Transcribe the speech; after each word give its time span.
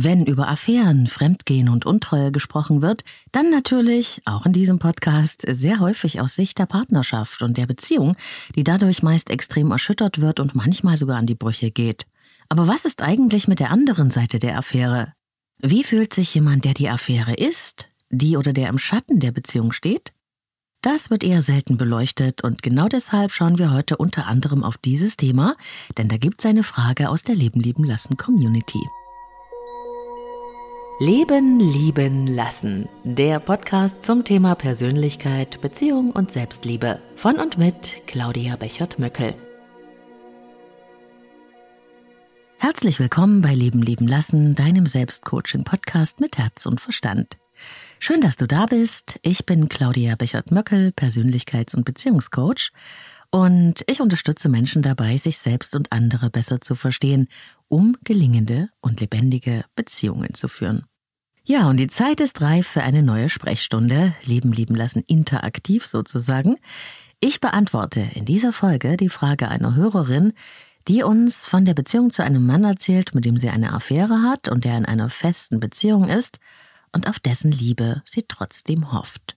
Wenn 0.00 0.26
über 0.26 0.46
Affären, 0.46 1.08
Fremdgehen 1.08 1.68
und 1.68 1.84
Untreue 1.84 2.30
gesprochen 2.30 2.82
wird, 2.82 3.02
dann 3.32 3.50
natürlich, 3.50 4.22
auch 4.26 4.46
in 4.46 4.52
diesem 4.52 4.78
Podcast, 4.78 5.44
sehr 5.48 5.80
häufig 5.80 6.20
aus 6.20 6.36
Sicht 6.36 6.60
der 6.60 6.66
Partnerschaft 6.66 7.42
und 7.42 7.58
der 7.58 7.66
Beziehung, 7.66 8.14
die 8.54 8.62
dadurch 8.62 9.02
meist 9.02 9.28
extrem 9.28 9.72
erschüttert 9.72 10.20
wird 10.20 10.38
und 10.38 10.54
manchmal 10.54 10.96
sogar 10.96 11.16
an 11.16 11.26
die 11.26 11.34
Brüche 11.34 11.72
geht. 11.72 12.06
Aber 12.48 12.68
was 12.68 12.84
ist 12.84 13.02
eigentlich 13.02 13.48
mit 13.48 13.58
der 13.58 13.72
anderen 13.72 14.12
Seite 14.12 14.38
der 14.38 14.56
Affäre? 14.56 15.14
Wie 15.58 15.82
fühlt 15.82 16.14
sich 16.14 16.32
jemand, 16.32 16.64
der 16.64 16.74
die 16.74 16.88
Affäre 16.88 17.34
ist, 17.34 17.88
die 18.08 18.36
oder 18.36 18.52
der 18.52 18.68
im 18.68 18.78
Schatten 18.78 19.18
der 19.18 19.32
Beziehung 19.32 19.72
steht? 19.72 20.12
Das 20.80 21.10
wird 21.10 21.24
eher 21.24 21.42
selten 21.42 21.76
beleuchtet 21.76 22.44
und 22.44 22.62
genau 22.62 22.86
deshalb 22.86 23.32
schauen 23.32 23.58
wir 23.58 23.72
heute 23.72 23.96
unter 23.96 24.28
anderem 24.28 24.62
auf 24.62 24.78
dieses 24.78 25.16
Thema, 25.16 25.56
denn 25.96 26.06
da 26.06 26.18
gibt 26.18 26.38
es 26.38 26.46
eine 26.46 26.62
Frage 26.62 27.08
aus 27.08 27.24
der 27.24 27.34
Leben 27.34 27.58
lieben 27.58 27.82
lassen 27.82 28.16
Community. 28.16 28.78
Leben, 31.00 31.60
lieben, 31.60 32.26
lassen. 32.26 32.88
Der 33.04 33.38
Podcast 33.38 34.02
zum 34.02 34.24
Thema 34.24 34.56
Persönlichkeit, 34.56 35.60
Beziehung 35.60 36.10
und 36.10 36.32
Selbstliebe. 36.32 37.00
Von 37.14 37.36
und 37.36 37.56
mit 37.56 38.02
Claudia 38.08 38.56
Bechert-Möckel. 38.56 39.36
Herzlich 42.58 42.98
willkommen 42.98 43.42
bei 43.42 43.54
Leben, 43.54 43.80
lieben, 43.80 44.08
lassen, 44.08 44.56
deinem 44.56 44.86
Selbstcoaching-Podcast 44.86 46.18
mit 46.18 46.36
Herz 46.36 46.66
und 46.66 46.80
Verstand. 46.80 47.38
Schön, 48.00 48.20
dass 48.20 48.34
du 48.34 48.48
da 48.48 48.66
bist. 48.66 49.20
Ich 49.22 49.46
bin 49.46 49.68
Claudia 49.68 50.16
Bechert-Möckel, 50.16 50.88
Persönlichkeits- 50.88 51.76
und 51.76 51.84
Beziehungscoach. 51.84 52.72
Und 53.30 53.84
ich 53.86 54.00
unterstütze 54.00 54.48
Menschen 54.48 54.82
dabei, 54.82 55.16
sich 55.16 55.38
selbst 55.38 55.76
und 55.76 55.92
andere 55.92 56.28
besser 56.28 56.60
zu 56.60 56.74
verstehen 56.74 57.28
um 57.68 57.96
gelingende 58.04 58.70
und 58.80 59.00
lebendige 59.00 59.64
Beziehungen 59.76 60.34
zu 60.34 60.48
führen. 60.48 60.84
Ja, 61.44 61.68
und 61.70 61.78
die 61.78 61.86
Zeit 61.86 62.20
ist 62.20 62.42
reif 62.42 62.66
für 62.66 62.82
eine 62.82 63.02
neue 63.02 63.28
Sprechstunde, 63.30 64.14
Leben 64.22 64.52
lieben 64.52 64.74
lassen, 64.74 65.02
interaktiv 65.06 65.86
sozusagen. 65.86 66.56
Ich 67.20 67.40
beantworte 67.40 68.00
in 68.14 68.26
dieser 68.26 68.52
Folge 68.52 68.96
die 68.96 69.08
Frage 69.08 69.48
einer 69.48 69.74
Hörerin, 69.74 70.34
die 70.88 71.02
uns 71.02 71.46
von 71.46 71.64
der 71.64 71.74
Beziehung 71.74 72.10
zu 72.10 72.22
einem 72.22 72.46
Mann 72.46 72.64
erzählt, 72.64 73.14
mit 73.14 73.24
dem 73.24 73.36
sie 73.36 73.48
eine 73.48 73.72
Affäre 73.72 74.22
hat 74.22 74.48
und 74.48 74.64
der 74.64 74.76
in 74.76 74.84
einer 74.84 75.10
festen 75.10 75.58
Beziehung 75.58 76.08
ist 76.08 76.38
und 76.92 77.08
auf 77.08 77.18
dessen 77.18 77.50
Liebe 77.50 78.02
sie 78.04 78.24
trotzdem 78.28 78.92
hofft. 78.92 79.36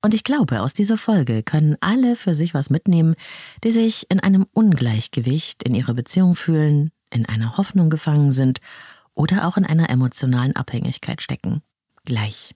Und 0.00 0.14
ich 0.14 0.24
glaube, 0.24 0.62
aus 0.62 0.74
dieser 0.74 0.96
Folge 0.96 1.42
können 1.42 1.76
alle 1.80 2.14
für 2.14 2.34
sich 2.34 2.54
was 2.54 2.70
mitnehmen, 2.70 3.16
die 3.64 3.72
sich 3.72 4.06
in 4.10 4.20
einem 4.20 4.46
Ungleichgewicht 4.52 5.64
in 5.64 5.74
ihrer 5.74 5.94
Beziehung 5.94 6.36
fühlen, 6.36 6.92
in 7.10 7.26
einer 7.26 7.56
Hoffnung 7.56 7.90
gefangen 7.90 8.30
sind 8.30 8.60
oder 9.14 9.46
auch 9.46 9.56
in 9.56 9.66
einer 9.66 9.90
emotionalen 9.90 10.54
Abhängigkeit 10.54 11.22
stecken. 11.22 11.62
Gleich. 12.04 12.54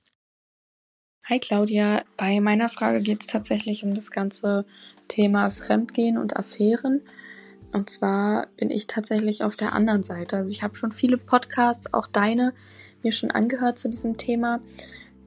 Hi 1.28 1.39
Claudia, 1.39 2.03
bei 2.17 2.41
meiner 2.41 2.69
Frage 2.69 3.00
geht 3.00 3.20
es 3.20 3.27
tatsächlich 3.27 3.84
um 3.84 3.94
das 3.94 4.11
ganze 4.11 4.67
Thema 5.09 5.50
Fremdgehen 5.50 6.19
und 6.19 6.36
Affären. 6.36 7.00
Und 7.72 7.91
zwar 7.91 8.48
bin 8.56 8.70
ich 8.70 8.86
tatsächlich 8.86 9.44
auf 9.44 9.56
der 9.56 9.72
anderen 9.72 10.03
Seite. 10.03 10.36
Also 10.36 10.50
ich 10.50 10.62
habe 10.62 10.77
schon 10.77 10.92
viele 10.92 11.16
Podcasts, 11.16 11.94
auch 11.94 12.06
deine, 12.06 12.53
mir 13.03 13.12
schon 13.12 13.31
angehört 13.31 13.78
zu 13.78 13.89
diesem 13.89 14.16
Thema. 14.16 14.61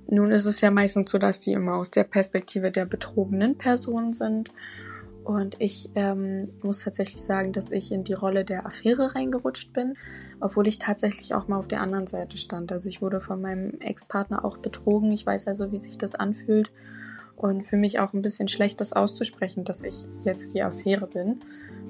Nun 0.08 0.32
ist 0.32 0.46
es 0.46 0.62
ja 0.62 0.70
meistens 0.70 1.12
so, 1.12 1.18
dass 1.18 1.42
die 1.42 1.54
immer 1.54 1.76
aus 1.76 1.92
der 1.92 2.04
Perspektive 2.04 2.72
der 2.72 2.86
betrogenen 2.86 3.58
Person 3.58 4.14
sind. 4.14 4.52
Und 5.26 5.56
ich 5.58 5.90
ähm, 5.96 6.50
muss 6.62 6.82
tatsächlich 6.82 7.22
sagen, 7.22 7.52
dass 7.52 7.72
ich 7.72 7.92
in 7.92 8.04
die 8.04 8.14
Rolle 8.14 8.46
der 8.46 8.68
Affäre 8.68 9.16
reingerutscht 9.16 9.74
bin, 9.74 9.96
obwohl 10.40 10.68
ich 10.68 10.78
tatsächlich 10.78 11.34
auch 11.34 11.48
mal 11.48 11.58
auf 11.58 11.68
der 11.68 11.82
anderen 11.82 12.06
Seite 12.06 12.38
stand. 12.38 12.72
Also 12.72 12.90
ich 12.90 13.02
wurde 13.02 13.20
von 13.20 13.42
meinem 13.42 13.80
Ex-Partner 13.80 14.46
auch 14.46 14.58
betrogen. 14.58 15.12
Ich 15.12 15.26
weiß 15.26 15.48
also, 15.48 15.72
wie 15.72 15.78
sich 15.78 15.98
das 15.98 16.14
anfühlt. 16.14 16.72
Und 17.36 17.66
für 17.66 17.76
mich 17.76 18.00
auch 18.00 18.14
ein 18.14 18.22
bisschen 18.22 18.48
schlecht, 18.48 18.80
das 18.80 18.94
auszusprechen, 18.94 19.64
dass 19.64 19.84
ich 19.84 20.06
jetzt 20.22 20.54
die 20.54 20.62
Affäre 20.62 21.08
bin. 21.08 21.42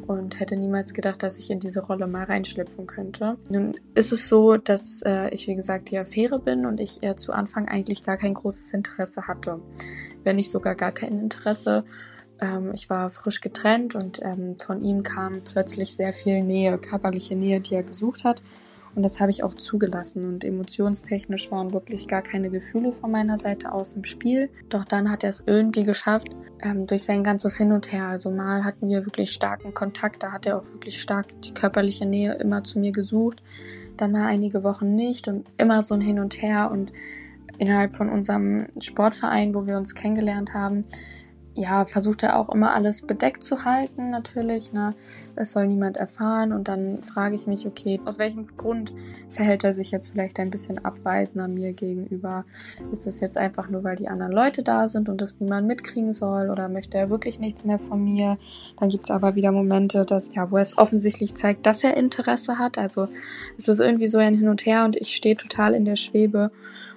Und 0.08 0.40
hätte 0.40 0.56
niemals 0.56 0.94
gedacht, 0.94 1.22
dass 1.22 1.38
ich 1.38 1.50
in 1.50 1.59
diese 1.59 1.84
Rolle 1.84 2.08
mal 2.08 2.24
reinschlüpfen 2.24 2.88
könnte. 2.88 3.38
Nun 3.52 3.76
ist 3.96 4.14
es 4.14 4.30
so, 4.30 4.56
dass 4.56 5.02
äh, 5.02 5.30
ich, 5.34 5.48
wie 5.48 5.56
gesagt, 5.56 5.92
die 5.92 5.98
Affäre 5.98 6.40
bin 6.40 6.66
und 6.66 6.80
ich 6.80 7.04
äh, 7.04 7.16
zu 7.16 7.34
Anfang 7.34 7.68
eigentlich 7.68 8.02
gar 8.04 8.16
kein 8.16 8.36
großes 8.36 8.74
Interesse 8.74 9.28
hatte. 9.28 9.59
Wenn 10.24 10.38
nicht 10.38 10.52
sogar 10.52 10.76
gar 10.76 10.94
kein 10.94 11.20
Interesse 11.20 11.84
ähm, 12.41 12.72
ich 12.73 12.90
war 12.90 13.09
frisch 13.09 13.41
getrennt 13.41 13.96
und 13.96 14.22
ähm, 14.22 14.57
von 14.59 14.81
ihm 14.81 15.03
kam 15.03 15.41
plötzlich 15.44 15.96
sehr 15.96 16.13
viel 16.13 16.41
Nähe, 16.44 16.78
körperliche 16.78 17.35
Nähe, 17.35 17.62
die 17.62 17.75
er 17.75 17.84
gesucht 17.84 18.23
hat. 18.23 18.41
Und 18.96 19.03
das 19.03 19.19
habe 19.19 19.29
ich 19.29 19.44
auch 19.44 19.53
zugelassen. 19.53 20.25
Und 20.25 20.46
emotionstechnisch 20.46 21.51
waren 21.51 21.73
wirklich 21.73 22.07
gar 22.07 22.22
keine 22.22 22.50
Gefühle 22.50 22.94
von 22.94 23.12
meiner 23.12 23.38
Seite 23.38 23.73
aus 23.73 23.94
im 23.94 24.06
Spiel. 24.06 24.50
Doch 24.69 24.85
dann 24.85 25.12
hat 25.12 25.23
er 25.23 25.31
es 25.31 25.44
irgendwie 25.46 25.84
geschafft, 25.84 26.29
ähm, 26.62 26.88
durch 26.88 27.03
sein 27.03 27.23
ganzes 27.23 27.57
Hin 27.57 27.73
und 27.73 27.91
Her. 27.91 28.07
Also 28.07 28.31
mal 28.31 28.63
hatten 28.63 28.88
wir 28.88 29.06
wirklich 29.06 29.31
starken 29.31 29.73
Kontakt, 29.73 30.23
da 30.23 30.31
hat 30.31 30.46
er 30.46 30.57
auch 30.57 30.66
wirklich 30.72 31.02
stark 31.02 31.41
die 31.41 31.53
körperliche 31.53 32.06
Nähe 32.06 32.35
immer 32.35 32.63
zu 32.63 32.79
mir 32.79 32.94
gesucht. 32.94 33.44
Dann 33.97 34.13
mal 34.13 34.28
einige 34.28 34.63
Wochen 34.63 34.96
nicht 34.96 35.28
und 35.28 35.46
immer 35.57 35.81
so 35.81 35.96
ein 35.96 36.02
Hin 36.02 36.19
und 36.19 36.41
Her. 36.41 36.72
Und 36.72 36.94
innerhalb 37.57 37.96
von 37.96 38.09
unserem 38.09 38.67
Sportverein, 38.79 39.53
wo 39.56 39.67
wir 39.67 39.78
uns 39.78 39.94
kennengelernt 39.94 40.53
haben, 40.53 40.84
ja, 41.58 41.86
versucht 41.86 42.22
er 42.22 42.38
auch 42.38 42.50
immer 42.50 42.74
alles 42.74 43.02
bedeckt 43.02 43.42
zu 43.42 43.64
halten, 43.64 44.10
natürlich. 44.10 44.74
Ne? 44.74 44.94
Es 45.38 45.54
soll 45.54 45.68
niemand 45.68 45.96
erfahren. 45.96 46.52
Und 46.52 46.68
dann 46.68 47.02
frage 47.04 47.34
ich 47.34 47.48
mich, 47.48 47.66
okay, 47.66 48.00
aus 48.04 48.20
welchem 48.20 48.46
Grund 48.58 48.94
verhält 49.30 49.64
er 49.64 49.74
sich 49.74 49.90
jetzt 49.90 50.10
vielleicht 50.10 50.38
ein 50.40 50.50
bisschen 50.50 50.84
abweisender 50.84 51.48
mir 51.48 51.72
gegenüber? 51.72 52.44
Ist 52.92 53.08
es 53.08 53.22
jetzt 53.22 53.38
einfach 53.38 53.70
nur, 53.70 53.86
weil 53.86 53.96
die 53.96 54.10
anderen 54.10 54.34
Leute 54.34 54.64
da 54.64 54.90
sind 54.90 55.08
und 55.08 55.22
das 55.22 55.40
niemand 55.40 55.66
mitkriegen 55.66 56.12
soll? 56.12 56.50
Oder 56.50 56.68
möchte 56.68 56.98
er 56.98 57.10
wirklich 57.10 57.40
nichts 57.40 57.64
mehr 57.64 57.80
von 57.80 58.04
mir? 58.04 58.38
Dann 58.78 58.90
gibt's 58.90 59.10
aber 59.10 59.36
wieder 59.36 59.54
Momente, 59.54 60.04
dass, 60.04 60.36
ja, 60.36 60.52
wo 60.52 60.58
er 60.58 60.62
es 60.62 60.78
offensichtlich 60.78 61.36
zeigt, 61.36 61.66
dass 61.66 61.86
er 61.86 61.96
Interesse 61.96 62.60
hat. 62.60 62.78
Also 62.78 63.08
es 63.58 63.70
ist 63.70 63.80
irgendwie 63.80 64.08
so 64.08 64.18
ein 64.18 64.38
Hin 64.38 64.50
und 64.50 64.66
Her 64.66 64.84
und 64.84 64.98
ich 64.98 65.16
stehe 65.16 65.38
total 65.38 65.74
in 65.74 65.86
der 65.86 65.96
Schwebe. 65.96 66.52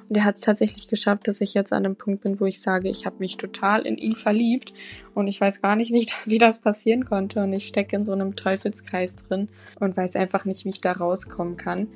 Und 0.08 0.16
er 0.16 0.24
hat 0.24 0.36
es 0.36 0.40
tatsächlich 0.40 0.88
geschafft, 0.88 1.28
dass 1.28 1.40
ich 1.40 1.54
jetzt 1.54 1.72
an 1.72 1.84
einem 1.84 1.96
Punkt 1.96 2.22
bin, 2.22 2.40
wo 2.40 2.46
ich 2.46 2.60
sage, 2.60 2.88
ich 2.88 3.04
habe 3.04 3.16
mich 3.18 3.36
total 3.36 3.86
in 3.86 3.98
ihn 3.98 4.14
verliebt 4.14 4.72
und 5.14 5.28
ich 5.28 5.40
weiß 5.40 5.60
gar 5.60 5.76
nicht, 5.76 5.92
wie, 5.92 6.06
wie 6.24 6.38
das 6.38 6.60
passieren 6.60 7.04
konnte. 7.04 7.42
Und 7.42 7.52
ich 7.52 7.68
stecke 7.68 7.96
in 7.96 8.04
so 8.04 8.12
einem 8.12 8.36
Teufelskreis 8.36 9.16
drin 9.16 9.48
und 9.80 9.96
weiß 9.96 10.16
einfach 10.16 10.44
nicht, 10.44 10.64
wie 10.64 10.70
ich 10.70 10.80
da 10.80 10.92
rauskommen 10.92 11.56
kann. 11.56 11.88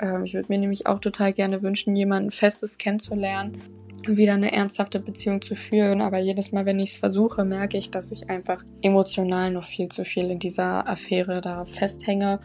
Ähm, 0.00 0.24
ich 0.24 0.34
würde 0.34 0.48
mir 0.48 0.58
nämlich 0.58 0.86
auch 0.86 1.00
total 1.00 1.32
gerne 1.32 1.62
wünschen, 1.62 1.94
jemanden 1.94 2.30
Festes 2.30 2.78
kennenzulernen 2.78 3.60
und 4.06 4.16
wieder 4.16 4.34
eine 4.34 4.52
ernsthafte 4.52 5.00
Beziehung 5.00 5.42
zu 5.42 5.54
führen. 5.54 6.00
Aber 6.00 6.18
jedes 6.18 6.52
Mal, 6.52 6.64
wenn 6.64 6.78
ich 6.78 6.92
es 6.92 6.96
versuche, 6.96 7.44
merke 7.44 7.76
ich, 7.76 7.90
dass 7.90 8.10
ich 8.10 8.30
einfach 8.30 8.64
emotional 8.80 9.50
noch 9.50 9.64
viel 9.64 9.88
zu 9.88 10.04
viel 10.04 10.30
in 10.30 10.38
dieser 10.38 10.88
Affäre 10.88 11.40
da 11.42 11.66
festhänge 11.66 12.40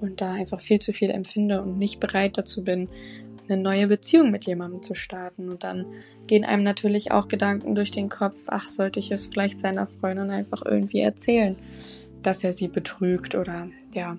und 0.00 0.20
da 0.20 0.32
einfach 0.32 0.60
viel 0.60 0.78
zu 0.78 0.92
viel 0.92 1.10
empfinde 1.10 1.60
und 1.60 1.78
nicht 1.78 1.98
bereit 1.98 2.38
dazu 2.38 2.62
bin, 2.62 2.88
eine 3.48 3.60
neue 3.60 3.88
Beziehung 3.88 4.30
mit 4.30 4.46
jemandem 4.46 4.82
zu 4.82 4.94
starten. 4.94 5.48
Und 5.48 5.64
dann 5.64 5.86
gehen 6.26 6.44
einem 6.44 6.62
natürlich 6.62 7.12
auch 7.12 7.28
Gedanken 7.28 7.74
durch 7.74 7.90
den 7.90 8.08
Kopf, 8.08 8.36
ach, 8.46 8.68
sollte 8.68 8.98
ich 8.98 9.10
es 9.10 9.26
vielleicht 9.26 9.60
seiner 9.60 9.86
Freundin 9.86 10.30
einfach 10.30 10.62
irgendwie 10.64 11.00
erzählen, 11.00 11.56
dass 12.22 12.44
er 12.44 12.54
sie 12.54 12.68
betrügt 12.68 13.34
oder 13.34 13.68
ja. 13.94 14.16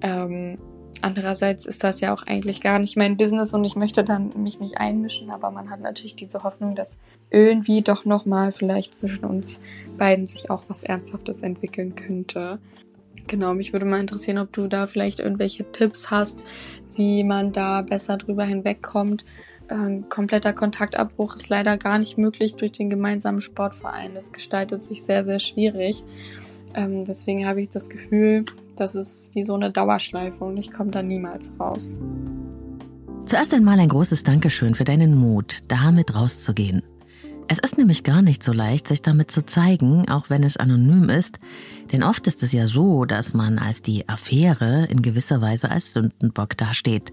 Ähm, 0.00 0.58
andererseits 1.00 1.66
ist 1.66 1.84
das 1.84 2.00
ja 2.00 2.12
auch 2.14 2.24
eigentlich 2.24 2.60
gar 2.60 2.78
nicht 2.78 2.96
mein 2.96 3.16
Business 3.16 3.54
und 3.54 3.64
ich 3.64 3.76
möchte 3.76 4.04
dann 4.04 4.32
mich 4.42 4.60
nicht 4.60 4.78
einmischen, 4.78 5.30
aber 5.30 5.50
man 5.50 5.70
hat 5.70 5.80
natürlich 5.80 6.16
diese 6.16 6.42
Hoffnung, 6.42 6.74
dass 6.74 6.98
irgendwie 7.30 7.82
doch 7.82 8.04
nochmal 8.04 8.52
vielleicht 8.52 8.94
zwischen 8.94 9.24
uns 9.24 9.60
beiden 9.96 10.26
sich 10.26 10.50
auch 10.50 10.64
was 10.68 10.82
Ernsthaftes 10.82 11.42
entwickeln 11.42 11.94
könnte. 11.94 12.58
Genau, 13.28 13.54
mich 13.54 13.72
würde 13.72 13.86
mal 13.86 14.00
interessieren, 14.00 14.38
ob 14.38 14.52
du 14.52 14.66
da 14.68 14.86
vielleicht 14.86 15.20
irgendwelche 15.20 15.70
Tipps 15.70 16.10
hast, 16.10 16.42
wie 16.96 17.24
man 17.24 17.52
da 17.52 17.82
besser 17.82 18.16
drüber 18.16 18.44
hinwegkommt. 18.44 19.24
Ein 19.68 20.08
kompletter 20.08 20.52
Kontaktabbruch 20.52 21.36
ist 21.36 21.48
leider 21.48 21.78
gar 21.78 21.98
nicht 21.98 22.18
möglich 22.18 22.56
durch 22.56 22.72
den 22.72 22.90
gemeinsamen 22.90 23.40
Sportverein. 23.40 24.14
Das 24.14 24.32
gestaltet 24.32 24.84
sich 24.84 25.02
sehr, 25.02 25.24
sehr 25.24 25.38
schwierig. 25.38 26.04
Ähm, 26.74 27.04
deswegen 27.04 27.46
habe 27.46 27.62
ich 27.62 27.68
das 27.68 27.88
Gefühl, 27.88 28.44
das 28.76 28.94
ist 28.94 29.34
wie 29.34 29.44
so 29.44 29.54
eine 29.54 29.70
Dauerschleife 29.70 30.44
und 30.44 30.56
ich 30.56 30.72
komme 30.72 30.90
da 30.90 31.02
niemals 31.02 31.52
raus. 31.58 31.96
Zuerst 33.24 33.54
einmal 33.54 33.78
ein 33.78 33.88
großes 33.88 34.24
Dankeschön 34.24 34.74
für 34.74 34.84
deinen 34.84 35.14
Mut, 35.14 35.58
damit 35.68 36.14
rauszugehen. 36.14 36.82
Es 37.48 37.58
ist 37.58 37.76
nämlich 37.76 38.02
gar 38.02 38.22
nicht 38.22 38.42
so 38.42 38.52
leicht, 38.52 38.88
sich 38.88 39.02
damit 39.02 39.30
zu 39.30 39.44
zeigen, 39.44 40.08
auch 40.08 40.30
wenn 40.30 40.42
es 40.42 40.56
anonym 40.56 41.10
ist, 41.10 41.38
denn 41.92 42.02
oft 42.02 42.26
ist 42.26 42.42
es 42.42 42.52
ja 42.52 42.66
so, 42.66 43.04
dass 43.04 43.34
man 43.34 43.58
als 43.58 43.82
die 43.82 44.08
Affäre 44.08 44.86
in 44.86 45.02
gewisser 45.02 45.40
Weise 45.40 45.70
als 45.70 45.92
Sündenbock 45.92 46.56
dasteht. 46.56 47.12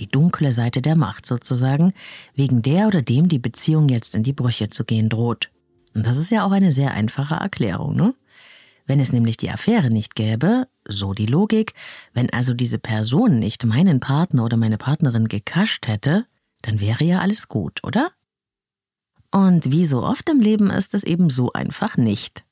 Die 0.00 0.08
dunkle 0.08 0.52
Seite 0.52 0.82
der 0.82 0.96
Macht 0.96 1.26
sozusagen, 1.26 1.92
wegen 2.34 2.60
der 2.60 2.88
oder 2.88 3.02
dem 3.02 3.28
die 3.28 3.38
Beziehung 3.38 3.88
jetzt 3.88 4.14
in 4.14 4.22
die 4.22 4.32
Brüche 4.32 4.68
zu 4.68 4.84
gehen 4.84 5.08
droht. 5.08 5.50
Und 5.94 6.06
das 6.06 6.16
ist 6.16 6.30
ja 6.30 6.44
auch 6.44 6.52
eine 6.52 6.70
sehr 6.70 6.92
einfache 6.92 7.36
Erklärung, 7.36 7.96
ne? 7.96 8.14
Wenn 8.86 9.00
es 9.00 9.12
nämlich 9.12 9.36
die 9.36 9.50
Affäre 9.50 9.90
nicht 9.90 10.14
gäbe, 10.14 10.66
so 10.86 11.12
die 11.12 11.26
Logik, 11.26 11.74
wenn 12.14 12.30
also 12.30 12.54
diese 12.54 12.78
Person 12.78 13.38
nicht 13.38 13.64
meinen 13.66 14.00
Partner 14.00 14.44
oder 14.44 14.56
meine 14.56 14.78
Partnerin 14.78 15.28
gekascht 15.28 15.86
hätte, 15.86 16.24
dann 16.62 16.80
wäre 16.80 17.04
ja 17.04 17.18
alles 17.18 17.48
gut, 17.48 17.84
oder? 17.84 18.12
Und 19.30 19.70
wie 19.70 19.84
so 19.84 20.02
oft 20.02 20.28
im 20.28 20.40
Leben 20.40 20.70
ist 20.70 20.94
es 20.94 21.04
eben 21.04 21.30
so 21.30 21.52
einfach 21.52 21.96
nicht. 21.96 22.44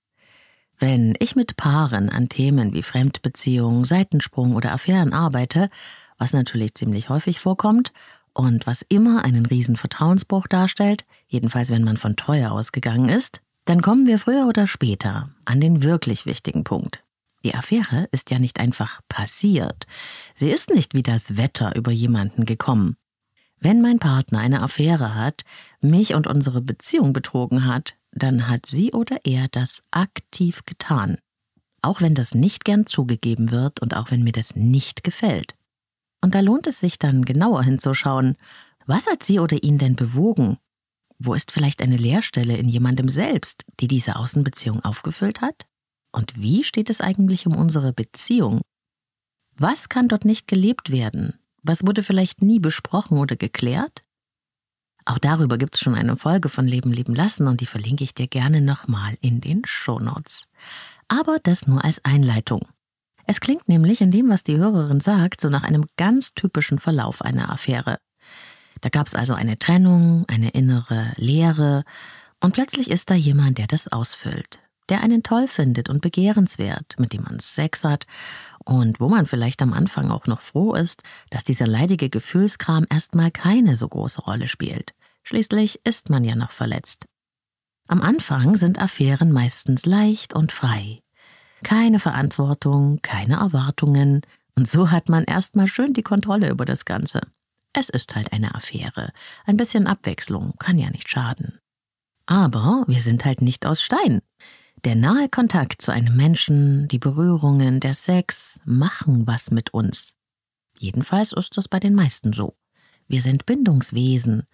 Wenn 0.79 1.15
ich 1.21 1.37
mit 1.37 1.57
Paaren 1.57 2.11
an 2.11 2.29
Themen 2.29 2.75
wie 2.75 2.83
Fremdbeziehung, 2.83 3.85
Seitensprung 3.87 4.55
oder 4.55 4.73
Affären 4.73 5.15
arbeite, 5.15 5.71
was 6.19 6.35
natürlich 6.35 6.75
ziemlich 6.75 7.09
häufig 7.09 7.41
vorkommt 7.41 7.93
und 8.35 8.67
was 8.67 8.85
immer 8.89 9.25
einen 9.25 9.47
riesen 9.47 9.77
Vertrauensbruch 9.77 10.47
darstellt, 10.47 11.07
jedenfalls 11.29 11.71
wenn 11.71 11.85
man 11.85 11.97
von 11.97 12.17
Treue 12.17 12.51
ausgegangen 12.51 13.09
ist, 13.09 13.41
dann 13.65 13.81
kommen 13.81 14.07
wir 14.07 14.19
früher 14.19 14.47
oder 14.47 14.67
später 14.67 15.31
an 15.47 15.61
den 15.61 15.83
wirklich 15.83 16.27
wichtigen 16.27 16.63
Punkt. 16.63 17.03
Die 17.45 17.55
Affäre 17.55 18.09
ist 18.13 18.31
ja 18.31 18.39
nicht 18.39 18.61
einfach 18.61 19.01
passiert. 19.09 19.87
Sie 20.35 20.51
ist 20.51 20.71
nicht 20.71 20.95
wie 20.95 21.03
das 21.03 21.37
Wetter 21.37 21.75
über 21.75 21.93
jemanden 21.93 22.45
gekommen. 22.45 22.97
Wenn 23.59 23.81
mein 23.81 23.99
Partner 23.99 24.41
eine 24.41 24.63
Affäre 24.63 25.15
hat, 25.15 25.43
mich 25.81 26.15
und 26.15 26.27
unsere 26.27 26.61
Beziehung 26.61 27.13
betrogen 27.13 27.65
hat, 27.65 27.97
dann 28.13 28.49
hat 28.49 28.67
sie 28.67 28.93
oder 28.93 29.19
er 29.25 29.49
das 29.49 29.83
aktiv 29.91 30.65
getan. 30.65 31.19
Auch 31.83 32.01
wenn 32.01 32.15
das 32.15 32.35
nicht 32.35 32.65
gern 32.65 32.87
zugegeben 32.87 33.51
wird 33.51 33.81
und 33.81 33.95
auch 33.95 34.11
wenn 34.11 34.25
mir 34.25 34.33
das 34.33 34.57
nicht 34.57 35.05
gefällt. 35.05 35.55
Und 36.23 36.35
da 36.35 36.41
lohnt 36.41 36.67
es 36.67 36.81
sich 36.81 36.99
dann 36.99 37.25
genauer 37.25 37.63
hinzuschauen. 37.63 38.37
Was 38.87 39.07
hat 39.07 39.23
sie 39.23 39.39
oder 39.39 39.63
ihn 39.63 39.79
denn 39.79 39.97
bewogen? 39.97 40.59
Wo 41.19 41.35
ist 41.35 41.53
vielleicht 41.53 41.83
eine 41.83 41.97
Leerstelle 41.97 42.57
in 42.57 42.69
jemandem 42.69 43.09
selbst, 43.09 43.65
die 43.81 43.89
diese 43.89 44.17
Außenbeziehung 44.17 44.85
aufgefüllt 44.85 45.41
hat? 45.41 45.67
Und 46.13 46.41
wie 46.41 46.65
steht 46.65 46.91
es 46.91 47.01
eigentlich 47.01 47.47
um 47.47 47.55
unsere 47.55 47.93
Beziehung? 47.93 48.63
Was 49.57 49.89
kann 49.89 50.09
dort 50.09 50.25
nicht 50.25 50.49
gelebt 50.49 50.91
werden? 50.91 51.39
Was 51.67 51.85
wurde 51.85 52.05
vielleicht 52.05 52.43
nie 52.43 52.61
besprochen 52.61 53.19
oder 53.19 53.35
geklärt? 53.35 54.05
Auch 55.05 55.19
darüber 55.19 55.59
gibt 55.59 55.75
es 55.75 55.81
schon 55.81 55.95
eine 55.95 56.17
Folge 56.17 56.49
von 56.49 56.67
Leben 56.67 56.93
leben 56.93 57.15
lassen 57.15 57.49
und 57.49 57.61
die 57.61 57.67
verlinke 57.67 58.05
ich 58.05 58.15
dir 58.15 58.29
gerne 58.29 58.61
nochmal 58.61 59.17
in 59.21 59.41
den 59.41 59.63
Shownotes. 59.65 60.47
Aber 61.09 61.39
das 61.43 61.67
nur 61.67 61.85
als 61.85 62.05
Einleitung. 62.05 62.69
Es 63.27 63.41
klingt 63.41 63.69
nämlich 63.69 64.01
in 64.01 64.13
dem, 64.13 64.29
was 64.29 64.45
die 64.45 64.57
Hörerin 64.57 65.01
sagt, 65.01 65.41
so 65.41 65.49
nach 65.49 65.65
einem 65.65 65.87
ganz 65.97 66.35
typischen 66.35 66.79
Verlauf 66.79 67.23
einer 67.23 67.51
Affäre. 67.51 67.99
Da 68.81 68.89
gab 68.89 69.09
es 69.09 69.15
also 69.15 69.35
eine 69.35 69.59
Trennung, 69.59 70.25
eine 70.29 70.51
innere 70.51 71.13
Leere, 71.17 71.85
und 72.41 72.53
plötzlich 72.53 72.91
ist 72.91 73.11
da 73.11 73.15
jemand, 73.15 73.59
der 73.59 73.67
das 73.67 73.89
ausfüllt, 73.89 74.61
der 74.89 75.01
einen 75.03 75.23
toll 75.23 75.49
findet 75.49 75.89
und 75.89 76.01
begehrenswert, 76.01 76.95
mit 76.99 77.13
dem 77.13 77.23
man 77.23 77.39
Sex 77.39 77.85
hat 77.85 78.07
und 78.65 79.01
wo 79.01 79.09
man 79.09 79.27
vielleicht 79.27 79.63
am 79.63 79.73
Anfang 79.73 80.11
auch 80.11 80.27
noch 80.27 80.41
froh 80.41 80.75
ist, 80.75 81.03
dass 81.31 81.45
dieser 81.45 81.67
leidige 81.67 82.11
Gefühlskram 82.11 82.87
erstmal 82.91 83.31
keine 83.31 83.77
so 83.77 83.89
große 83.89 84.23
Rolle 84.23 84.49
spielt. 84.49 84.95
Schließlich 85.25 85.81
ist 85.85 86.11
man 86.11 86.25
ja 86.25 86.37
noch 86.37 86.53
verletzt. 86.53 87.07
Am 87.89 88.03
Anfang 88.03 88.57
sind 88.57 88.81
Affären 88.81 89.33
meistens 89.33 89.87
leicht 89.87 90.35
und 90.35 90.53
frei. 90.53 91.01
Keine 91.63 91.99
Verantwortung, 91.99 93.01
keine 93.03 93.37
Erwartungen, 93.37 94.23
und 94.59 94.67
so 94.67 94.91
hat 94.91 95.09
man 95.09 95.25
erstmal 95.25 95.69
schön 95.69 95.93
die 95.93 96.03
Kontrolle 96.03 96.49
über 96.49 96.65
das 96.65 96.85
Ganze. 96.85 97.21
Es 97.73 97.91
ist 97.91 98.17
halt 98.17 98.33
eine 98.33 98.55
Affäre. 98.55 99.13
Ein 99.45 99.59
bisschen 99.59 99.87
Abwechslung 99.87 100.55
kann 100.59 100.79
ja 100.79 100.89
nicht 100.91 101.11
schaden. 101.11 101.59
Aber 102.25 102.85
wir 102.89 103.01
sind 103.01 103.25
halt 103.25 103.43
nicht 103.43 103.67
aus 103.67 103.83
Stein. 103.83 104.23
Der 104.85 104.95
nahe 104.95 105.29
Kontakt 105.29 105.83
zu 105.83 105.91
einem 105.91 106.17
Menschen, 106.17 106.87
die 106.89 106.99
Berührungen, 106.99 107.81
der 107.81 107.95
Sex 107.95 108.61
machen 108.65 109.27
was 109.27 109.51
mit 109.51 109.75
uns. 109.75 110.15
Jedenfalls 110.79 111.33
ist 111.33 111.57
das 111.57 111.69
bei 111.69 111.81
den 111.81 111.95
meisten 111.95 112.33
so. 112.33 112.57
Wir 113.09 113.21
sind 113.21 113.47
Bindungswesen. 113.47 114.45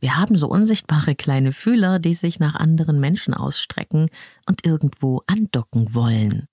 Wir 0.00 0.16
haben 0.16 0.36
so 0.36 0.48
unsichtbare 0.48 1.14
kleine 1.14 1.52
Fühler, 1.52 1.98
die 1.98 2.14
sich 2.14 2.38
nach 2.38 2.54
anderen 2.54 3.00
Menschen 3.00 3.34
ausstrecken 3.34 4.10
und 4.46 4.64
irgendwo 4.64 5.22
andocken 5.26 5.94
wollen. 5.94 6.46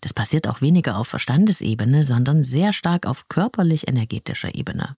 Das 0.00 0.14
passiert 0.14 0.48
auch 0.48 0.60
weniger 0.60 0.96
auf 0.96 1.08
Verstandesebene, 1.08 2.02
sondern 2.02 2.42
sehr 2.42 2.72
stark 2.72 3.06
auf 3.06 3.28
körperlich-energetischer 3.28 4.54
Ebene. 4.54 4.96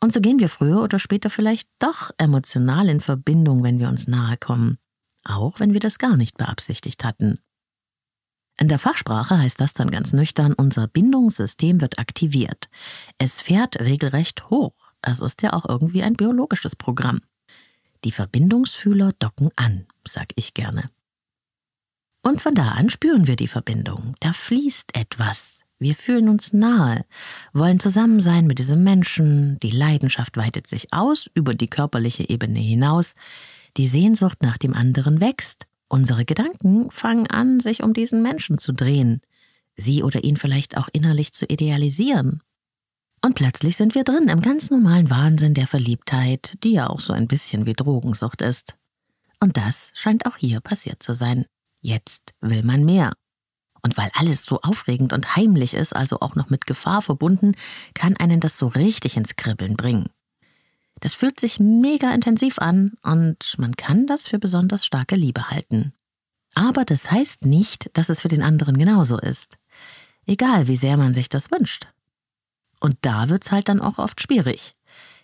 Und 0.00 0.12
so 0.12 0.20
gehen 0.20 0.38
wir 0.38 0.48
früher 0.48 0.82
oder 0.82 0.98
später 0.98 1.28
vielleicht 1.28 1.68
doch 1.78 2.10
emotional 2.18 2.88
in 2.88 3.00
Verbindung, 3.00 3.62
wenn 3.62 3.78
wir 3.78 3.88
uns 3.88 4.08
nahe 4.08 4.36
kommen, 4.36 4.78
auch 5.24 5.60
wenn 5.60 5.72
wir 5.72 5.80
das 5.80 5.98
gar 5.98 6.16
nicht 6.16 6.36
beabsichtigt 6.36 7.04
hatten. 7.04 7.40
In 8.58 8.68
der 8.68 8.78
Fachsprache 8.78 9.38
heißt 9.38 9.60
das 9.60 9.72
dann 9.72 9.90
ganz 9.90 10.12
nüchtern, 10.12 10.52
unser 10.52 10.86
Bindungssystem 10.86 11.80
wird 11.80 11.98
aktiviert. 11.98 12.68
Es 13.16 13.40
fährt 13.40 13.80
regelrecht 13.80 14.50
hoch. 14.50 14.74
Es 15.00 15.20
ist 15.20 15.40
ja 15.40 15.54
auch 15.54 15.66
irgendwie 15.66 16.02
ein 16.02 16.14
biologisches 16.14 16.76
Programm. 16.76 17.20
Die 18.04 18.12
Verbindungsfühler 18.12 19.12
docken 19.18 19.50
an, 19.56 19.86
sag 20.06 20.28
ich 20.36 20.52
gerne. 20.52 20.84
Und 22.22 22.42
von 22.42 22.54
da 22.54 22.72
an 22.72 22.90
spüren 22.90 23.26
wir 23.26 23.36
die 23.36 23.48
Verbindung. 23.48 24.14
Da 24.20 24.34
fließt 24.34 24.94
etwas. 24.94 25.60
Wir 25.78 25.94
fühlen 25.94 26.28
uns 26.28 26.52
nahe, 26.52 27.06
wollen 27.54 27.80
zusammen 27.80 28.20
sein 28.20 28.46
mit 28.46 28.58
diesem 28.58 28.84
Menschen, 28.84 29.58
die 29.60 29.70
Leidenschaft 29.70 30.36
weitet 30.36 30.66
sich 30.66 30.92
aus 30.92 31.30
über 31.32 31.54
die 31.54 31.68
körperliche 31.68 32.28
Ebene 32.28 32.58
hinaus, 32.58 33.14
die 33.76 33.86
Sehnsucht 33.86 34.42
nach 34.42 34.58
dem 34.58 34.74
anderen 34.74 35.20
wächst, 35.20 35.66
unsere 35.88 36.24
Gedanken 36.24 36.90
fangen 36.90 37.26
an, 37.28 37.60
sich 37.60 37.82
um 37.82 37.94
diesen 37.94 38.22
Menschen 38.22 38.58
zu 38.58 38.72
drehen, 38.72 39.20
sie 39.76 40.02
oder 40.02 40.24
ihn 40.24 40.36
vielleicht 40.36 40.76
auch 40.76 40.88
innerlich 40.92 41.32
zu 41.32 41.46
idealisieren. 41.46 42.42
Und 43.22 43.34
plötzlich 43.34 43.76
sind 43.76 43.94
wir 43.94 44.04
drin 44.04 44.28
im 44.28 44.40
ganz 44.40 44.70
normalen 44.70 45.10
Wahnsinn 45.10 45.54
der 45.54 45.66
Verliebtheit, 45.66 46.56
die 46.64 46.72
ja 46.72 46.88
auch 46.88 47.00
so 47.00 47.12
ein 47.12 47.28
bisschen 47.28 47.66
wie 47.66 47.74
Drogensucht 47.74 48.40
ist. 48.40 48.76
Und 49.40 49.56
das 49.56 49.90
scheint 49.94 50.26
auch 50.26 50.36
hier 50.36 50.60
passiert 50.60 51.02
zu 51.02 51.14
sein. 51.14 51.44
Jetzt 51.80 52.34
will 52.40 52.62
man 52.62 52.84
mehr. 52.84 53.12
Und 53.82 53.96
weil 53.96 54.10
alles 54.14 54.44
so 54.44 54.60
aufregend 54.60 55.12
und 55.12 55.36
heimlich 55.36 55.74
ist, 55.74 55.94
also 55.94 56.20
auch 56.20 56.34
noch 56.34 56.50
mit 56.50 56.66
Gefahr 56.66 57.02
verbunden, 57.02 57.54
kann 57.94 58.16
einen 58.16 58.40
das 58.40 58.58
so 58.58 58.68
richtig 58.68 59.16
ins 59.16 59.36
Kribbeln 59.36 59.76
bringen. 59.76 60.10
Das 61.00 61.14
fühlt 61.14 61.40
sich 61.40 61.58
mega 61.58 62.12
intensiv 62.12 62.58
an 62.58 62.92
und 63.02 63.54
man 63.58 63.74
kann 63.74 64.06
das 64.06 64.26
für 64.26 64.38
besonders 64.38 64.84
starke 64.84 65.16
Liebe 65.16 65.50
halten. 65.50 65.92
Aber 66.54 66.84
das 66.84 67.10
heißt 67.10 67.44
nicht, 67.46 67.90
dass 67.94 68.08
es 68.08 68.20
für 68.20 68.28
den 68.28 68.42
anderen 68.42 68.78
genauso 68.78 69.18
ist. 69.18 69.58
Egal, 70.26 70.68
wie 70.68 70.76
sehr 70.76 70.96
man 70.96 71.14
sich 71.14 71.28
das 71.28 71.50
wünscht. 71.50 71.88
Und 72.80 72.96
da 73.02 73.28
wird's 73.28 73.50
halt 73.50 73.68
dann 73.68 73.80
auch 73.80 73.98
oft 73.98 74.20
schwierig. 74.20 74.74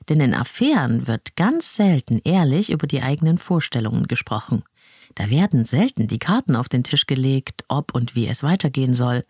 Denn 0.09 0.21
in 0.21 0.35
Affären 0.35 1.07
wird 1.07 1.37
ganz 1.37 1.75
selten 1.75 2.21
ehrlich 2.25 2.71
über 2.71 2.87
die 2.87 3.03
eigenen 3.03 3.39
Vorstellungen 3.39 4.07
gesprochen. 4.07 4.63
Da 5.15 5.31
werden 5.31 5.65
selten 5.65 6.07
die 6.07 6.19
Karten 6.19 6.55
auf 6.55 6.69
den 6.69 6.85
Tisch 6.85 7.07
gelegt, 7.07 7.65
ob 7.69 7.95
und 7.95 8.15
wie 8.15 8.29
es 8.29 8.43
weitergehen 8.43 8.95
soll. 8.95 9.25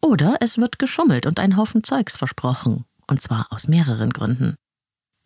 Oder 0.00 0.36
es 0.40 0.58
wird 0.58 0.78
geschummelt 0.78 1.26
und 1.26 1.40
ein 1.40 1.56
Haufen 1.56 1.82
Zeugs 1.82 2.16
versprochen. 2.16 2.84
Und 3.06 3.20
zwar 3.20 3.46
aus 3.50 3.66
mehreren 3.66 4.10
Gründen. 4.10 4.54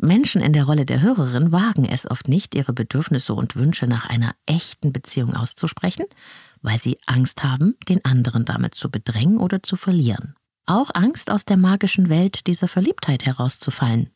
Menschen 0.01 0.41
in 0.41 0.53
der 0.53 0.65
Rolle 0.65 0.87
der 0.87 1.03
Hörerin 1.03 1.51
wagen 1.51 1.85
es 1.85 2.09
oft 2.09 2.29
nicht, 2.29 2.55
ihre 2.55 2.73
Bedürfnisse 2.73 3.35
und 3.35 3.57
Wünsche 3.57 3.87
nach 3.87 4.09
einer 4.09 4.33
echten 4.47 4.93
Beziehung 4.93 5.35
auszusprechen, 5.35 6.07
weil 6.63 6.79
sie 6.79 6.99
Angst 7.07 7.43
haben, 7.43 7.75
den 7.89 8.05
anderen 8.05 8.45
damit 8.45 8.77
zu 8.77 8.91
bedrängen 8.91 9.39
oder 9.39 9.63
zu 9.63 9.75
verlieren. 9.75 10.35
Auch 10.67 10.91
Angst, 10.95 11.31
aus 11.31 11.45
der 11.45 11.57
magischen 11.57 12.09
Welt 12.09 12.47
dieser 12.47 12.69
Verliebtheit 12.69 13.27
herauszufallen. 13.27 14.11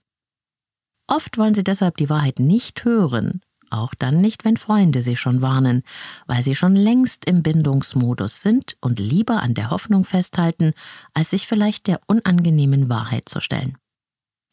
Oft 1.09 1.37
wollen 1.37 1.55
sie 1.55 1.65
deshalb 1.65 1.97
die 1.97 2.09
Wahrheit 2.09 2.39
nicht 2.39 2.85
hören, 2.85 3.41
auch 3.73 3.95
dann 3.95 4.21
nicht, 4.21 4.45
wenn 4.45 4.59
Freunde 4.59 5.03
sie 5.03 5.17
schon 5.17 5.41
warnen, 5.43 5.83
weil 6.27 6.43
sie 6.43 6.55
schon 6.55 6.77
längst 6.77 7.25
im 7.25 7.43
Bindungsmodus 7.43 8.41
sind 8.41 8.77
und 8.81 9.01
lieber 9.01 9.43
an 9.43 9.55
der 9.55 9.71
Hoffnung 9.71 10.05
festhalten, 10.05 10.75
als 11.15 11.31
sich 11.31 11.49
vielleicht 11.49 11.89
der 11.89 12.01
unangenehmen 12.07 12.89
Wahrheit 12.89 13.29
zu 13.29 13.41
stellen. 13.41 13.79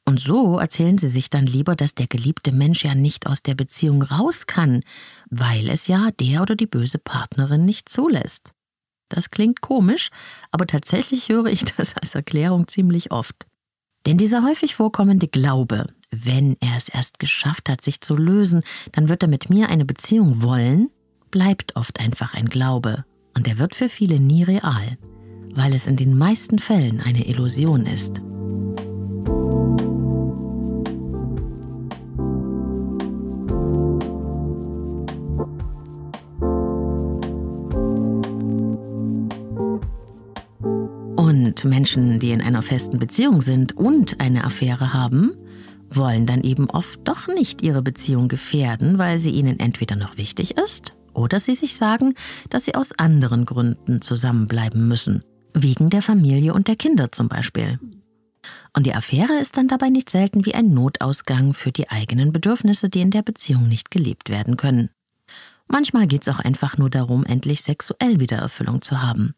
Und 0.10 0.20
so 0.20 0.58
erzählen 0.58 0.98
sie 0.98 1.08
sich 1.08 1.30
dann 1.30 1.46
lieber, 1.46 1.76
dass 1.76 1.94
der 1.94 2.08
geliebte 2.08 2.52
Mensch 2.52 2.84
ja 2.84 2.96
nicht 2.96 3.28
aus 3.28 3.44
der 3.44 3.54
Beziehung 3.54 4.02
raus 4.02 4.48
kann, 4.48 4.82
weil 5.30 5.70
es 5.70 5.86
ja 5.86 6.10
der 6.20 6.42
oder 6.42 6.56
die 6.56 6.66
böse 6.66 6.98
Partnerin 6.98 7.64
nicht 7.64 7.90
zulässt. 7.90 8.54
Das 9.10 9.30
klingt 9.30 9.62
komisch, 9.62 10.10
aber 10.50 10.66
tatsächlich 10.66 11.30
höre 11.30 11.46
ich 11.46 11.64
das 11.78 11.96
als 11.96 12.16
Erklärung 12.16 12.68
ziemlich 12.68 13.12
oft. 13.12 13.46
Denn 14.08 14.18
dieser 14.18 14.42
häufig 14.42 14.74
vorkommende 14.74 15.28
Glaube, 15.28 15.86
wenn 16.10 16.58
er 16.60 16.76
es 16.76 16.90
erst 16.90 17.20
geschafft 17.20 17.70
hat, 17.70 17.82
sich 17.82 18.02
zu 18.02 18.16
lösen, 18.16 18.64
dann 18.94 19.10
wird 19.10 19.22
er 19.22 19.30
mit 19.30 19.52
mir 19.52 19.70
eine 19.70 19.86
Beziehung 19.86 20.42
wollen, 20.42 20.90
bleibt 21.30 21.76
oft 21.76 22.00
einfach 22.00 22.34
ein 22.34 22.50
Glaube. 22.50 23.06
Und 23.36 23.48
er 23.48 23.60
wird 23.60 23.76
für 23.76 23.90
viele 23.90 24.20
nie 24.20 24.42
real, 24.42 24.98
weil 25.54 25.76
es 25.76 25.86
in 25.86 25.98
den 25.98 26.18
meisten 26.18 26.58
Fällen 26.58 27.00
eine 27.00 27.28
Illusion 27.28 27.86
ist. 27.86 28.24
Menschen, 41.68 42.20
die 42.20 42.32
in 42.32 42.42
einer 42.42 42.62
festen 42.62 43.00
Beziehung 43.00 43.42
sind 43.42 43.76
und 43.76 44.20
eine 44.20 44.44
Affäre 44.44 44.94
haben, 44.94 45.34
wollen 45.90 46.26
dann 46.26 46.44
eben 46.44 46.70
oft 46.70 47.08
doch 47.08 47.28
nicht 47.28 47.62
ihre 47.62 47.82
Beziehung 47.82 48.28
gefährden, 48.28 48.98
weil 48.98 49.20
sie 49.20 49.32
ihnen 49.32 49.60
entweder 49.60 49.96
noch 49.96 50.18
wichtig 50.18 50.58
ist 50.58 50.94
oder 51.14 51.40
sie 51.40 51.56
sich 51.56 51.76
sagen, 51.76 52.14
dass 52.50 52.66
sie 52.66 52.76
aus 52.76 52.92
anderen 52.98 53.46
Gründen 53.46 54.02
zusammenbleiben 54.02 54.88
müssen. 54.88 55.24
Wegen 55.54 55.90
der 55.90 56.02
Familie 56.02 56.54
und 56.54 56.68
der 56.68 56.76
Kinder 56.76 57.12
zum 57.12 57.28
Beispiel. 57.28 57.80
Und 58.76 58.86
die 58.86 58.94
Affäre 58.94 59.40
ist 59.40 59.58
dann 59.58 59.68
dabei 59.68 59.90
nicht 59.90 60.10
selten 60.10 60.46
wie 60.46 60.54
ein 60.54 60.74
Notausgang 60.74 61.54
für 61.54 61.72
die 61.72 61.90
eigenen 61.90 62.32
Bedürfnisse, 62.32 62.90
die 62.90 63.02
in 63.02 63.12
der 63.12 63.24
Beziehung 63.24 63.68
nicht 63.68 63.92
gelebt 63.92 64.30
werden 64.30 64.58
können. 64.58 64.90
Manchmal 65.68 66.08
geht 66.08 66.22
es 66.22 66.30
auch 66.30 66.40
einfach 66.40 66.78
nur 66.78 66.90
darum, 66.90 67.26
endlich 67.26 67.62
sexuell 67.62 68.20
wieder 68.20 68.38
Erfüllung 68.38 68.82
zu 68.82 69.02
haben. 69.02 69.36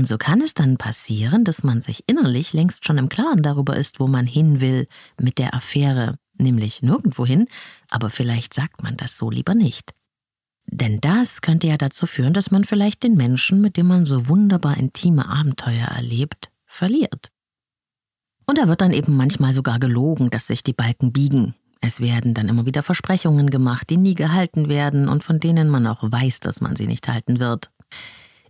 Und 0.00 0.06
so 0.06 0.16
kann 0.16 0.40
es 0.40 0.54
dann 0.54 0.78
passieren, 0.78 1.44
dass 1.44 1.62
man 1.62 1.82
sich 1.82 2.04
innerlich 2.06 2.54
längst 2.54 2.86
schon 2.86 2.96
im 2.96 3.10
Klaren 3.10 3.42
darüber 3.42 3.76
ist, 3.76 4.00
wo 4.00 4.06
man 4.06 4.26
hin 4.26 4.62
will 4.62 4.86
mit 5.20 5.36
der 5.36 5.52
Affäre, 5.52 6.16
nämlich 6.38 6.80
nirgendwo 6.80 7.26
hin, 7.26 7.48
aber 7.90 8.08
vielleicht 8.08 8.54
sagt 8.54 8.82
man 8.82 8.96
das 8.96 9.18
so 9.18 9.28
lieber 9.28 9.54
nicht. 9.54 9.92
Denn 10.64 11.02
das 11.02 11.42
könnte 11.42 11.66
ja 11.66 11.76
dazu 11.76 12.06
führen, 12.06 12.32
dass 12.32 12.50
man 12.50 12.64
vielleicht 12.64 13.02
den 13.02 13.14
Menschen, 13.14 13.60
mit 13.60 13.76
dem 13.76 13.88
man 13.88 14.06
so 14.06 14.26
wunderbar 14.26 14.78
intime 14.78 15.28
Abenteuer 15.28 15.88
erlebt, 15.88 16.48
verliert. 16.64 17.28
Und 18.46 18.56
da 18.56 18.68
wird 18.68 18.80
dann 18.80 18.94
eben 18.94 19.18
manchmal 19.18 19.52
sogar 19.52 19.78
gelogen, 19.78 20.30
dass 20.30 20.46
sich 20.46 20.62
die 20.62 20.72
Balken 20.72 21.12
biegen. 21.12 21.54
Es 21.82 22.00
werden 22.00 22.32
dann 22.32 22.48
immer 22.48 22.64
wieder 22.64 22.82
Versprechungen 22.82 23.50
gemacht, 23.50 23.90
die 23.90 23.98
nie 23.98 24.14
gehalten 24.14 24.70
werden 24.70 25.10
und 25.10 25.24
von 25.24 25.40
denen 25.40 25.68
man 25.68 25.86
auch 25.86 26.02
weiß, 26.02 26.40
dass 26.40 26.62
man 26.62 26.74
sie 26.74 26.86
nicht 26.86 27.06
halten 27.06 27.38
wird. 27.38 27.70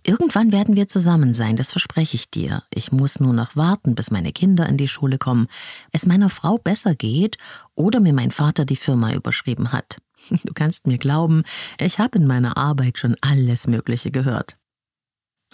Irgendwann 0.03 0.53
werden 0.53 0.77
wir 0.77 0.89
zusammen 0.89 1.35
sein, 1.35 1.57
das 1.57 1.71
verspreche 1.71 2.17
ich 2.17 2.31
dir. 2.31 2.63
Ich 2.73 2.93
muss 2.93 3.21
nur 3.21 3.35
noch 3.35 3.57
warten, 3.57 3.95
bis 3.95 4.11
meine 4.11 4.33
Kinder 4.33 4.69
in 4.69 4.77
die 4.77 4.89
Schule 4.89 5.19
kommen, 5.19 5.47
es 5.93 6.07
meiner 6.07 6.31
Frau 6.31 6.59
besser 6.59 6.95
geht 6.95 7.37
oder 7.75 8.01
mir 8.01 8.13
mein 8.13 8.31
Vater 8.31 8.65
die 8.65 8.77
Firma 8.77 9.13
überschrieben 9.13 9.73
hat. 9.73 9.99
Du 10.45 10.53
kannst 10.53 10.87
mir 10.87 10.99
glauben, 10.99 11.45
ich 11.81 11.99
habe 11.99 12.19
in 12.19 12.27
meiner 12.27 12.57
Arbeit 12.57 12.99
schon 12.99 13.17
alles 13.23 13.67
Mögliche 13.67 14.11
gehört. 14.11 14.59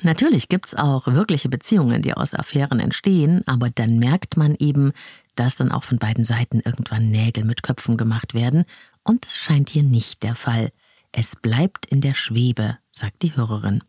Natürlich 0.03 0.49
gibt's 0.49 0.75
auch 0.75 1.07
wirkliche 1.07 1.49
Beziehungen, 1.49 2.03
die 2.03 2.15
aus 2.15 2.35
Affären 2.35 2.81
entstehen, 2.81 3.43
aber 3.47 3.71
dann 3.71 3.99
merkt 3.99 4.37
man 4.37 4.55
eben, 4.59 4.93
dass 5.37 5.57
dann 5.57 5.73
auch 5.73 5.85
von 5.85 5.99
beiden 5.99 6.25
Seiten 6.25 6.61
irgendwann 6.61 7.09
Nägel 7.11 7.45
mit 7.45 7.62
Köpfen 7.62 7.97
gemacht 7.97 8.35
werden, 8.35 8.65
und 9.05 9.25
es 9.25 9.37
scheint 9.37 9.71
hier 9.71 9.85
nicht 9.85 10.23
der 10.23 10.35
Fall. 10.35 10.71
Es 11.12 11.37
bleibt 11.37 11.87
in 11.87 12.00
der 12.00 12.15
Schwebe, 12.15 12.76
sagt 12.91 13.23
die 13.23 13.37
Hörerin. 13.37 13.83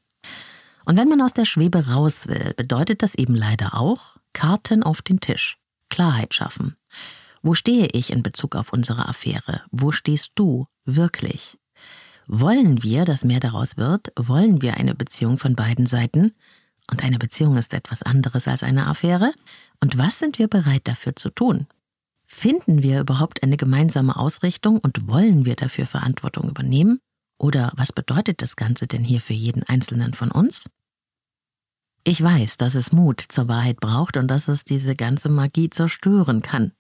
Und 0.88 0.96
wenn 0.96 1.10
man 1.10 1.22
aus 1.22 1.34
der 1.34 1.44
Schwebe 1.44 1.88
raus 1.88 2.28
will, 2.28 2.54
bedeutet 2.56 3.04
das 3.04 3.14
eben 3.14 3.36
leider 3.36 3.76
auch 3.78 4.16
Karten 4.32 4.84
auf 4.84 5.02
den 5.02 5.20
Tisch, 5.20 5.58
Klarheit 5.90 6.34
schaffen. 6.34 6.78
Wo 7.42 7.56
stehe 7.56 7.88
ich 7.92 8.10
in 8.10 8.24
Bezug 8.24 8.56
auf 8.56 8.72
unsere 8.72 9.10
Affäre? 9.10 9.64
Wo 9.70 9.92
stehst 9.92 10.32
du 10.36 10.66
wirklich? 10.86 11.60
Wollen 12.26 12.84
wir, 12.84 13.04
dass 13.04 13.26
mehr 13.26 13.42
daraus 13.42 13.76
wird? 13.76 14.14
Wollen 14.16 14.62
wir 14.62 14.78
eine 14.78 14.96
Beziehung 14.96 15.38
von 15.38 15.56
beiden 15.56 15.88
Seiten? 15.88 16.32
Und 16.90 17.04
eine 17.04 17.20
Beziehung 17.20 17.58
ist 17.58 17.74
etwas 17.74 18.02
anderes 18.02 18.48
als 18.48 18.64
eine 18.64 18.88
Affäre? 18.88 19.34
Und 19.82 19.98
was 19.98 20.20
sind 20.20 20.40
wir 20.40 20.48
bereit 20.48 20.88
dafür 20.88 21.18
zu 21.18 21.30
tun? 21.30 21.68
Finden 22.26 22.82
wir 22.82 23.02
überhaupt 23.02 23.44
eine 23.44 23.58
gemeinsame 23.58 24.16
Ausrichtung 24.16 24.80
und 24.80 25.10
wollen 25.10 25.44
wir 25.44 25.58
dafür 25.58 25.86
Verantwortung 25.86 26.48
übernehmen? 26.48 27.02
Oder 27.38 27.72
was 27.76 27.92
bedeutet 27.92 28.42
das 28.42 28.56
Ganze 28.56 28.88
denn 28.88 29.04
hier 29.04 29.22
für 29.22 29.34
jeden 29.34 29.64
Einzelnen 29.64 30.14
von 30.14 30.32
uns? 30.32 30.70
Ich 32.04 32.24
weiß, 32.24 32.58
dass 32.58 32.76
es 32.76 32.92
Mut 32.92 33.22
zur 33.28 33.48
Wahrheit 33.48 33.80
braucht 33.80 34.18
und 34.18 34.28
dass 34.30 34.48
es 34.48 34.64
diese 34.64 34.96
ganze 34.96 35.30
Magie 35.30 35.70
zerstören 35.70 36.42
kann. 36.42 36.72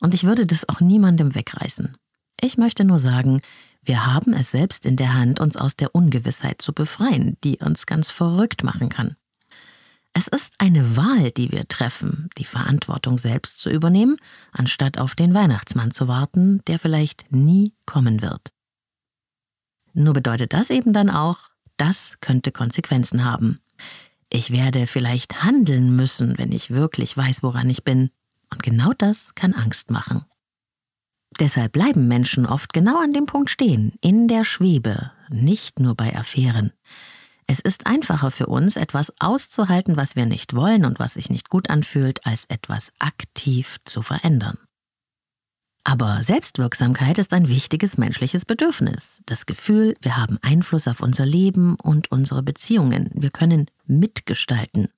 Und 0.00 0.14
ich 0.14 0.24
würde 0.24 0.46
das 0.46 0.68
auch 0.68 0.80
niemandem 0.80 1.34
wegreißen. 1.34 1.96
Ich 2.40 2.58
möchte 2.58 2.84
nur 2.84 2.98
sagen, 2.98 3.40
wir 3.82 4.06
haben 4.06 4.34
es 4.34 4.50
selbst 4.50 4.86
in 4.86 4.96
der 4.96 5.14
Hand, 5.14 5.40
uns 5.40 5.56
aus 5.56 5.76
der 5.76 5.94
Ungewissheit 5.94 6.60
zu 6.60 6.72
befreien, 6.72 7.36
die 7.42 7.58
uns 7.58 7.86
ganz 7.86 8.10
verrückt 8.10 8.62
machen 8.62 8.90
kann. 8.90 9.16
Es 10.12 10.26
ist 10.26 10.54
eine 10.58 10.96
Wahl, 10.96 11.30
die 11.30 11.52
wir 11.52 11.68
treffen, 11.68 12.28
die 12.36 12.44
Verantwortung 12.44 13.16
selbst 13.16 13.58
zu 13.58 13.70
übernehmen, 13.70 14.16
anstatt 14.52 14.98
auf 14.98 15.14
den 15.14 15.34
Weihnachtsmann 15.34 15.92
zu 15.92 16.08
warten, 16.08 16.60
der 16.66 16.78
vielleicht 16.78 17.30
nie 17.30 17.74
kommen 17.86 18.20
wird. 18.20 18.52
Nur 20.00 20.14
bedeutet 20.14 20.54
das 20.54 20.70
eben 20.70 20.94
dann 20.94 21.10
auch, 21.10 21.50
das 21.76 22.16
könnte 22.22 22.52
Konsequenzen 22.52 23.22
haben. 23.22 23.60
Ich 24.30 24.50
werde 24.50 24.86
vielleicht 24.86 25.42
handeln 25.42 25.94
müssen, 25.94 26.38
wenn 26.38 26.52
ich 26.52 26.70
wirklich 26.70 27.14
weiß, 27.14 27.42
woran 27.42 27.68
ich 27.68 27.84
bin. 27.84 28.10
Und 28.50 28.62
genau 28.62 28.92
das 28.96 29.34
kann 29.34 29.52
Angst 29.52 29.90
machen. 29.90 30.24
Deshalb 31.38 31.72
bleiben 31.72 32.08
Menschen 32.08 32.46
oft 32.46 32.72
genau 32.72 32.98
an 32.98 33.12
dem 33.12 33.26
Punkt 33.26 33.50
stehen, 33.50 33.92
in 34.00 34.26
der 34.26 34.44
Schwebe, 34.44 35.12
nicht 35.28 35.80
nur 35.80 35.94
bei 35.94 36.16
Affären. 36.16 36.72
Es 37.46 37.60
ist 37.60 37.86
einfacher 37.86 38.30
für 38.30 38.46
uns, 38.46 38.76
etwas 38.76 39.12
auszuhalten, 39.20 39.98
was 39.98 40.16
wir 40.16 40.24
nicht 40.24 40.54
wollen 40.54 40.86
und 40.86 40.98
was 40.98 41.14
sich 41.14 41.28
nicht 41.28 41.50
gut 41.50 41.68
anfühlt, 41.68 42.24
als 42.24 42.46
etwas 42.46 42.90
aktiv 42.98 43.76
zu 43.84 44.02
verändern. 44.02 44.58
Aber 45.84 46.22
Selbstwirksamkeit 46.22 47.18
ist 47.18 47.32
ein 47.32 47.48
wichtiges 47.48 47.96
menschliches 47.96 48.44
Bedürfnis. 48.44 49.20
Das 49.26 49.46
Gefühl, 49.46 49.96
wir 50.02 50.16
haben 50.16 50.38
Einfluss 50.42 50.86
auf 50.86 51.00
unser 51.00 51.24
Leben 51.24 51.76
und 51.76 52.10
unsere 52.10 52.42
Beziehungen. 52.42 53.10
Wir 53.14 53.30
können 53.30 53.66
mitgestalten. 53.86 54.88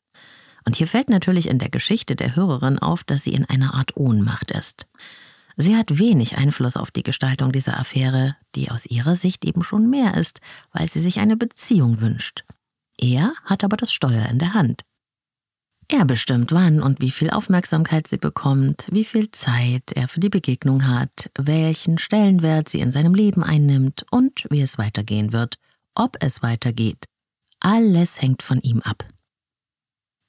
Und 0.64 0.76
hier 0.76 0.86
fällt 0.86 1.08
natürlich 1.08 1.48
in 1.48 1.58
der 1.58 1.70
Geschichte 1.70 2.16
der 2.16 2.36
Hörerin 2.36 2.78
auf, 2.78 3.04
dass 3.04 3.24
sie 3.24 3.32
in 3.32 3.44
einer 3.44 3.74
Art 3.74 3.96
Ohnmacht 3.96 4.50
ist. 4.50 4.86
Sie 5.56 5.76
hat 5.76 5.98
wenig 5.98 6.36
Einfluss 6.38 6.76
auf 6.76 6.90
die 6.90 7.02
Gestaltung 7.02 7.52
dieser 7.52 7.78
Affäre, 7.78 8.36
die 8.54 8.70
aus 8.70 8.86
ihrer 8.86 9.14
Sicht 9.14 9.44
eben 9.44 9.62
schon 9.62 9.90
mehr 9.90 10.16
ist, 10.16 10.40
weil 10.72 10.88
sie 10.88 11.00
sich 11.00 11.20
eine 11.20 11.36
Beziehung 11.36 12.00
wünscht. 12.00 12.44
Er 12.98 13.32
hat 13.44 13.64
aber 13.64 13.76
das 13.76 13.92
Steuer 13.92 14.26
in 14.30 14.38
der 14.38 14.54
Hand. 14.54 14.82
Er 15.94 16.06
bestimmt, 16.06 16.52
wann 16.52 16.80
und 16.80 17.02
wie 17.02 17.10
viel 17.10 17.28
Aufmerksamkeit 17.28 18.06
sie 18.06 18.16
bekommt, 18.16 18.86
wie 18.90 19.04
viel 19.04 19.30
Zeit 19.30 19.92
er 19.92 20.08
für 20.08 20.20
die 20.20 20.30
Begegnung 20.30 20.86
hat, 20.86 21.30
welchen 21.36 21.98
Stellenwert 21.98 22.70
sie 22.70 22.80
in 22.80 22.90
seinem 22.90 23.14
Leben 23.14 23.44
einnimmt 23.44 24.06
und 24.10 24.46
wie 24.48 24.62
es 24.62 24.78
weitergehen 24.78 25.34
wird, 25.34 25.58
ob 25.94 26.16
es 26.20 26.42
weitergeht. 26.42 27.04
Alles 27.60 28.22
hängt 28.22 28.42
von 28.42 28.58
ihm 28.62 28.80
ab. 28.80 29.06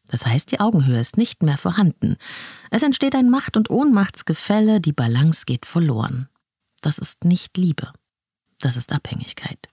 Das 0.10 0.25
heißt, 0.25 0.51
die 0.51 0.60
Augenhöhe 0.60 1.00
ist 1.00 1.15
nicht 1.15 1.43
mehr 1.43 1.58
vorhanden. 1.58 2.17
Es 2.70 2.84
entsteht 2.84 3.15
ein 3.15 3.29
Macht- 3.29 3.55
und 3.55 3.70
Ohnmachtsgefälle, 3.70 4.82
die 4.82 4.91
Balance 4.91 5.43
geht 5.46 5.65
verloren. 5.65 6.27
Das 6.82 6.98
ist 6.98 7.24
nicht 7.24 7.55
Liebe. 7.55 7.93
Das 8.60 8.75
ist 8.75 8.91
Abhängigkeit. 8.91 9.70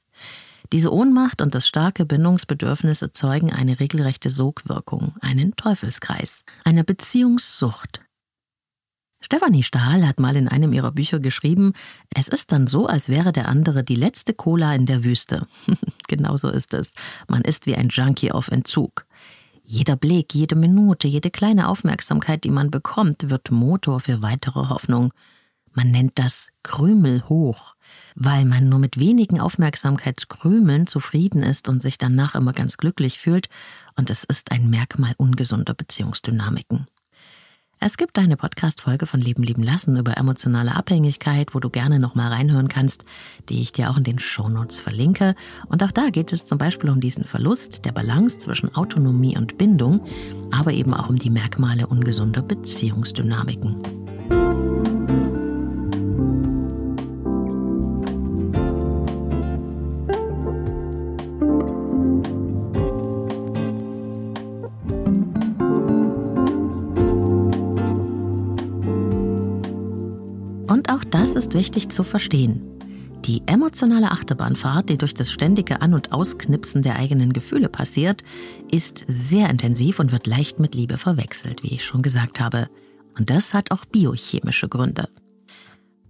Diese 0.72 0.92
Ohnmacht 0.92 1.42
und 1.42 1.54
das 1.54 1.66
starke 1.66 2.04
Bindungsbedürfnis 2.04 3.02
erzeugen 3.02 3.52
eine 3.52 3.80
regelrechte 3.80 4.30
Sogwirkung, 4.30 5.16
einen 5.20 5.56
Teufelskreis, 5.56 6.44
eine 6.64 6.84
Beziehungssucht. 6.84 8.02
Stefanie 9.22 9.64
Stahl 9.64 10.06
hat 10.06 10.20
mal 10.20 10.36
in 10.36 10.48
einem 10.48 10.72
ihrer 10.72 10.92
Bücher 10.92 11.18
geschrieben, 11.18 11.72
es 12.14 12.28
ist 12.28 12.52
dann 12.52 12.68
so, 12.68 12.86
als 12.86 13.08
wäre 13.08 13.32
der 13.32 13.48
andere 13.48 13.84
die 13.84 13.96
letzte 13.96 14.32
Cola 14.32 14.74
in 14.74 14.86
der 14.86 15.04
Wüste. 15.04 15.46
Genauso 16.08 16.48
ist 16.48 16.72
es. 16.72 16.94
Man 17.28 17.42
ist 17.42 17.66
wie 17.66 17.74
ein 17.74 17.88
Junkie 17.88 18.32
auf 18.32 18.48
Entzug. 18.48 19.06
Jeder 19.64 19.96
Blick, 19.96 20.34
jede 20.34 20.54
Minute, 20.54 21.06
jede 21.06 21.30
kleine 21.30 21.68
Aufmerksamkeit, 21.68 22.44
die 22.44 22.50
man 22.50 22.70
bekommt, 22.70 23.28
wird 23.28 23.50
Motor 23.50 24.00
für 24.00 24.22
weitere 24.22 24.68
Hoffnung. 24.68 25.12
Man 25.72 25.90
nennt 25.90 26.18
das 26.18 26.48
Krümel 26.62 27.28
hoch 27.28 27.74
weil 28.14 28.44
man 28.44 28.68
nur 28.68 28.78
mit 28.78 28.98
wenigen 28.98 29.40
Aufmerksamkeitskrümeln 29.40 30.86
zufrieden 30.86 31.42
ist 31.42 31.68
und 31.68 31.82
sich 31.82 31.98
danach 31.98 32.34
immer 32.34 32.52
ganz 32.52 32.76
glücklich 32.76 33.18
fühlt, 33.18 33.48
und 33.96 34.10
es 34.10 34.24
ist 34.24 34.50
ein 34.52 34.70
Merkmal 34.70 35.14
ungesunder 35.16 35.74
Beziehungsdynamiken. 35.74 36.86
Es 37.82 37.96
gibt 37.96 38.18
eine 38.18 38.36
Podcast-Folge 38.36 39.06
von 39.06 39.20
Leben 39.22 39.42
lieben 39.42 39.62
lassen 39.62 39.96
über 39.96 40.18
emotionale 40.18 40.74
Abhängigkeit, 40.74 41.54
wo 41.54 41.60
du 41.60 41.70
gerne 41.70 41.98
nochmal 41.98 42.30
reinhören 42.30 42.68
kannst, 42.68 43.06
die 43.48 43.62
ich 43.62 43.72
dir 43.72 43.90
auch 43.90 43.96
in 43.96 44.04
den 44.04 44.18
Shownotes 44.18 44.80
verlinke. 44.80 45.34
Und 45.66 45.82
auch 45.82 45.90
da 45.90 46.10
geht 46.10 46.30
es 46.34 46.44
zum 46.44 46.58
Beispiel 46.58 46.90
um 46.90 47.00
diesen 47.00 47.24
Verlust 47.24 47.86
der 47.86 47.92
Balance 47.92 48.38
zwischen 48.38 48.74
Autonomie 48.74 49.38
und 49.38 49.56
Bindung, 49.56 50.06
aber 50.50 50.72
eben 50.72 50.92
auch 50.92 51.08
um 51.08 51.18
die 51.18 51.30
Merkmale 51.30 51.86
ungesunder 51.86 52.42
Beziehungsdynamiken. 52.42 53.99
Ist 71.50 71.54
wichtig 71.54 71.88
zu 71.88 72.04
verstehen. 72.04 72.60
Die 73.24 73.42
emotionale 73.46 74.12
Achterbahnfahrt, 74.12 74.88
die 74.88 74.96
durch 74.96 75.14
das 75.14 75.32
ständige 75.32 75.82
An- 75.82 75.94
und 75.94 76.12
Ausknipsen 76.12 76.82
der 76.82 76.96
eigenen 76.96 77.32
Gefühle 77.32 77.68
passiert, 77.68 78.22
ist 78.70 79.04
sehr 79.08 79.50
intensiv 79.50 79.98
und 79.98 80.12
wird 80.12 80.28
leicht 80.28 80.60
mit 80.60 80.76
Liebe 80.76 80.96
verwechselt, 80.96 81.64
wie 81.64 81.74
ich 81.74 81.84
schon 81.84 82.02
gesagt 82.02 82.38
habe. 82.38 82.68
Und 83.18 83.30
das 83.30 83.52
hat 83.52 83.72
auch 83.72 83.84
biochemische 83.84 84.68
Gründe. 84.68 85.08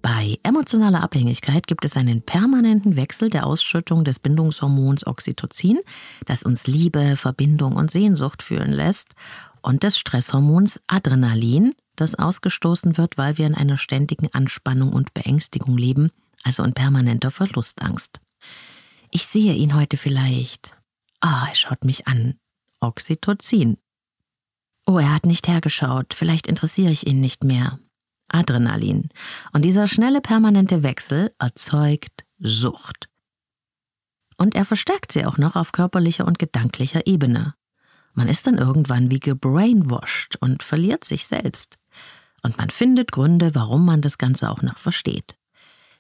Bei 0.03 0.39
emotionaler 0.43 1.03
Abhängigkeit 1.03 1.67
gibt 1.67 1.87
es 1.87 1.97
einen 1.97 2.21
permanenten 2.21 2.97
Wechsel 2.97 3.31
der 3.31 3.47
Ausschüttung 3.47 4.05
des 4.05 4.19
Bindungshormons 4.19 5.07
Oxytocin, 5.07 5.79
das 6.27 6.43
uns 6.43 6.67
Liebe, 6.67 7.17
Verbindung 7.17 7.77
und 7.77 7.91
Sehnsucht 7.91 8.43
fühlen 8.43 8.73
lässt, 8.73 9.15
und 9.63 9.83
des 9.83 9.99
Stresshormons 9.99 10.81
Adrenalin, 10.87 11.75
das 12.01 12.15
ausgestoßen 12.15 12.97
wird, 12.97 13.19
weil 13.19 13.39
wir 13.39 13.47
in 13.47 13.55
einer 13.55 13.79
ständigen 13.79 14.29
Anspannung 14.33 14.93
und 14.93 15.15
Beängstigung 15.15 15.77
leben, 15.77 16.11
also 16.43 16.63
in 16.63 16.73
permanenter 16.73 17.31
Verlustangst. 17.31 18.21
Ich 19.11 19.27
sehe 19.27 19.55
ihn 19.55 19.75
heute 19.75 19.97
vielleicht. 19.97 20.77
Ah, 21.21 21.47
er 21.49 21.55
schaut 21.55 21.85
mich 21.85 22.07
an. 22.07 22.35
Oxytocin. 22.81 23.77
Oh, 24.87 24.99
er 24.99 25.15
hat 25.15 25.27
nicht 25.27 25.47
hergeschaut, 25.47 26.15
vielleicht 26.15 26.47
interessiere 26.47 26.91
ich 26.91 27.07
ihn 27.07 27.21
nicht 27.21 27.45
mehr. 27.45 27.79
Adrenalin. 28.29 29.09
Und 29.53 29.65
dieser 29.65 29.87
schnelle 29.87 30.21
permanente 30.21 30.83
Wechsel 30.83 31.35
erzeugt 31.39 32.25
Sucht. 32.39 33.09
Und 34.37 34.55
er 34.55 34.65
verstärkt 34.65 35.13
sie 35.13 35.27
auch 35.27 35.37
noch 35.37 35.57
auf 35.57 35.73
körperlicher 35.73 36.27
und 36.27 36.39
gedanklicher 36.39 37.07
Ebene. 37.07 37.55
Man 38.15 38.29
ist 38.29 38.47
dann 38.47 38.59
irgendwann 38.59 39.11
wie 39.11 39.21
gebrainwashed 39.21 40.37
und 40.41 40.63
verliert 40.63 41.05
sich 41.05 41.27
selbst. 41.27 41.79
Und 42.43 42.59
man 42.59 42.71
findet 42.71 43.13
Gründe, 43.13 43.55
warum 43.55 43.85
man 43.85 44.01
das 44.01 44.19
Ganze 44.19 44.51
auch 44.51 44.63
noch 44.63 44.79
versteht. 44.79 45.37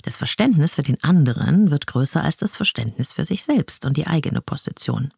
Das 0.02 0.16
Verständnis 0.16 0.74
für 0.74 0.82
den 0.82 1.02
anderen 1.04 1.70
wird 1.70 1.86
größer 1.86 2.22
als 2.22 2.36
das 2.36 2.56
Verständnis 2.56 3.12
für 3.12 3.24
sich 3.24 3.44
selbst 3.44 3.84
und 3.84 3.96
die 3.96 4.06
eigene 4.06 4.40
Position. 4.40 5.12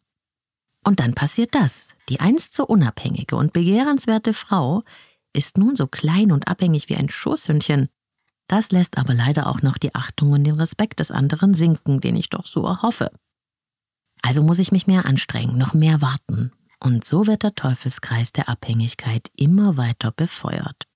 Und 0.83 0.99
dann 0.99 1.13
passiert 1.13 1.55
das. 1.55 1.89
Die 2.09 2.19
einst 2.19 2.53
so 2.53 2.65
unabhängige 2.65 3.37
und 3.37 3.53
begehrenswerte 3.53 4.33
Frau 4.33 4.83
ist 5.31 5.57
nun 5.57 5.75
so 5.75 5.87
klein 5.87 6.31
und 6.31 6.47
abhängig 6.47 6.89
wie 6.89 6.97
ein 6.97 7.09
Schoßhündchen. 7.09 7.87
Das 8.47 8.71
lässt 8.71 8.97
aber 8.97 9.13
leider 9.13 9.47
auch 9.47 9.61
noch 9.61 9.77
die 9.77 9.95
Achtung 9.95 10.33
und 10.33 10.43
den 10.43 10.55
Respekt 10.55 10.99
des 10.99 11.11
anderen 11.11 11.53
sinken, 11.53 12.01
den 12.01 12.17
ich 12.17 12.29
doch 12.29 12.45
so 12.45 12.65
erhoffe. 12.65 13.09
Also 14.21 14.43
muss 14.43 14.59
ich 14.59 14.71
mich 14.71 14.85
mehr 14.85 15.05
anstrengen, 15.05 15.57
noch 15.57 15.73
mehr 15.73 16.01
warten. 16.01 16.51
Und 16.83 17.05
so 17.05 17.27
wird 17.27 17.43
der 17.43 17.55
Teufelskreis 17.55 18.33
der 18.33 18.49
Abhängigkeit 18.49 19.31
immer 19.37 19.77
weiter 19.77 20.11
befeuert. 20.11 20.87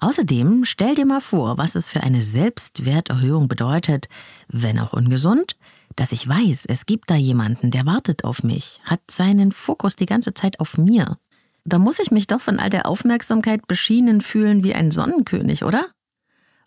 Außerdem 0.00 0.64
stell 0.64 0.94
dir 0.94 1.06
mal 1.06 1.20
vor, 1.20 1.58
was 1.58 1.74
es 1.74 1.88
für 1.88 2.02
eine 2.02 2.20
Selbstwerterhöhung 2.20 3.48
bedeutet, 3.48 4.08
wenn 4.48 4.78
auch 4.78 4.92
ungesund, 4.92 5.56
dass 5.96 6.12
ich 6.12 6.26
weiß, 6.26 6.66
es 6.66 6.86
gibt 6.86 7.10
da 7.10 7.14
jemanden, 7.14 7.70
der 7.70 7.86
wartet 7.86 8.24
auf 8.24 8.42
mich, 8.42 8.80
hat 8.84 9.00
seinen 9.10 9.52
Fokus 9.52 9.96
die 9.96 10.06
ganze 10.06 10.34
Zeit 10.34 10.58
auf 10.60 10.76
mir, 10.78 11.18
da 11.64 11.78
muss 11.78 11.98
ich 11.98 12.10
mich 12.10 12.26
doch 12.26 12.40
von 12.40 12.58
all 12.60 12.68
der 12.68 12.86
Aufmerksamkeit 12.86 13.66
beschienen 13.66 14.20
fühlen 14.20 14.62
wie 14.62 14.74
ein 14.74 14.90
Sonnenkönig, 14.90 15.64
oder? 15.64 15.86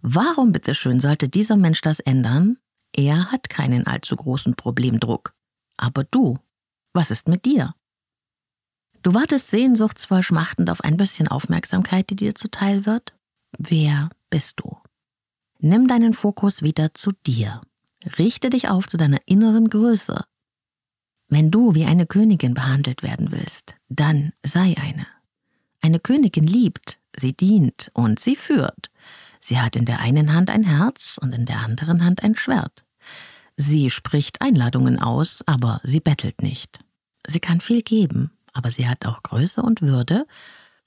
Warum 0.02 0.52
bitteschön 0.52 1.00
sollte 1.00 1.30
dieser 1.30 1.56
Mensch 1.56 1.82
das 1.82 2.00
ändern? 2.00 2.58
Er 2.96 3.32
hat 3.32 3.50
keinen 3.50 3.86
allzu 3.86 4.16
großen 4.16 4.56
Problemdruck. 4.56 5.34
Aber 5.78 6.04
du, 6.04 6.40
was 6.94 7.12
ist 7.12 7.28
mit 7.28 7.46
dir? 7.46 7.76
Du 9.04 9.14
wartest 9.14 9.50
sehnsuchtsvoll 9.50 10.24
schmachtend 10.24 10.70
auf 10.70 10.82
ein 10.82 10.98
bisschen 10.98 11.28
Aufmerksamkeit, 11.28 12.10
die 12.10 12.16
dir 12.16 12.36
zuteil 12.36 12.86
wird? 12.86 13.14
Wer 13.58 14.10
bist 14.30 14.60
du? 14.60 14.78
Nimm 15.60 15.88
deinen 15.88 16.14
Fokus 16.14 16.62
wieder 16.62 16.94
zu 16.94 17.12
dir. 17.26 17.62
Richte 18.18 18.50
dich 18.50 18.70
auf 18.70 18.88
zu 18.88 18.98
deiner 18.98 19.20
inneren 19.26 19.70
Größe. 19.70 20.24
Wenn 21.30 21.52
du 21.52 21.74
wie 21.74 21.86
eine 21.86 22.06
Königin 22.06 22.54
behandelt 22.54 23.04
werden 23.04 23.32
willst, 23.32 23.76
dann 23.90 24.34
sei 24.44 24.76
eine. 24.78 25.08
Eine 25.82 26.00
Königin 26.00 26.48
liebt, 26.48 27.00
sie 27.18 27.34
dient 27.34 27.90
und 27.94 28.20
sie 28.20 28.36
führt. 28.36 28.90
Sie 29.40 29.60
hat 29.60 29.76
in 29.76 29.86
der 29.86 30.00
einen 30.00 30.34
Hand 30.34 30.50
ein 30.50 30.64
Herz 30.64 31.20
und 31.22 31.34
in 31.34 31.46
der 31.46 31.60
anderen 31.60 32.04
Hand 32.04 32.24
ein 32.24 32.36
Schwert. 32.36 32.86
Sie 33.56 33.90
spricht 33.90 34.42
Einladungen 34.42 35.00
aus, 35.00 35.44
aber 35.46 35.82
sie 35.84 36.00
bettelt 36.00 36.42
nicht. 36.42 36.80
Sie 37.28 37.40
kann 37.40 37.60
viel 37.60 37.82
geben, 37.82 38.32
aber 38.58 38.72
sie 38.72 38.88
hat 38.88 39.06
auch 39.06 39.24
Größe 39.24 39.62
und 39.62 39.82
Würde, 39.82 40.26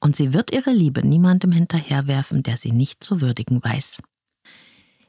und 0.01 0.17
sie 0.17 0.33
wird 0.33 0.53
ihre 0.53 0.73
Liebe 0.73 1.07
niemandem 1.07 1.53
hinterherwerfen, 1.53 2.43
der 2.43 2.57
sie 2.57 2.73
nicht 2.73 3.05
zu 3.05 3.21
würdigen 3.21 3.63
weiß. 3.63 4.03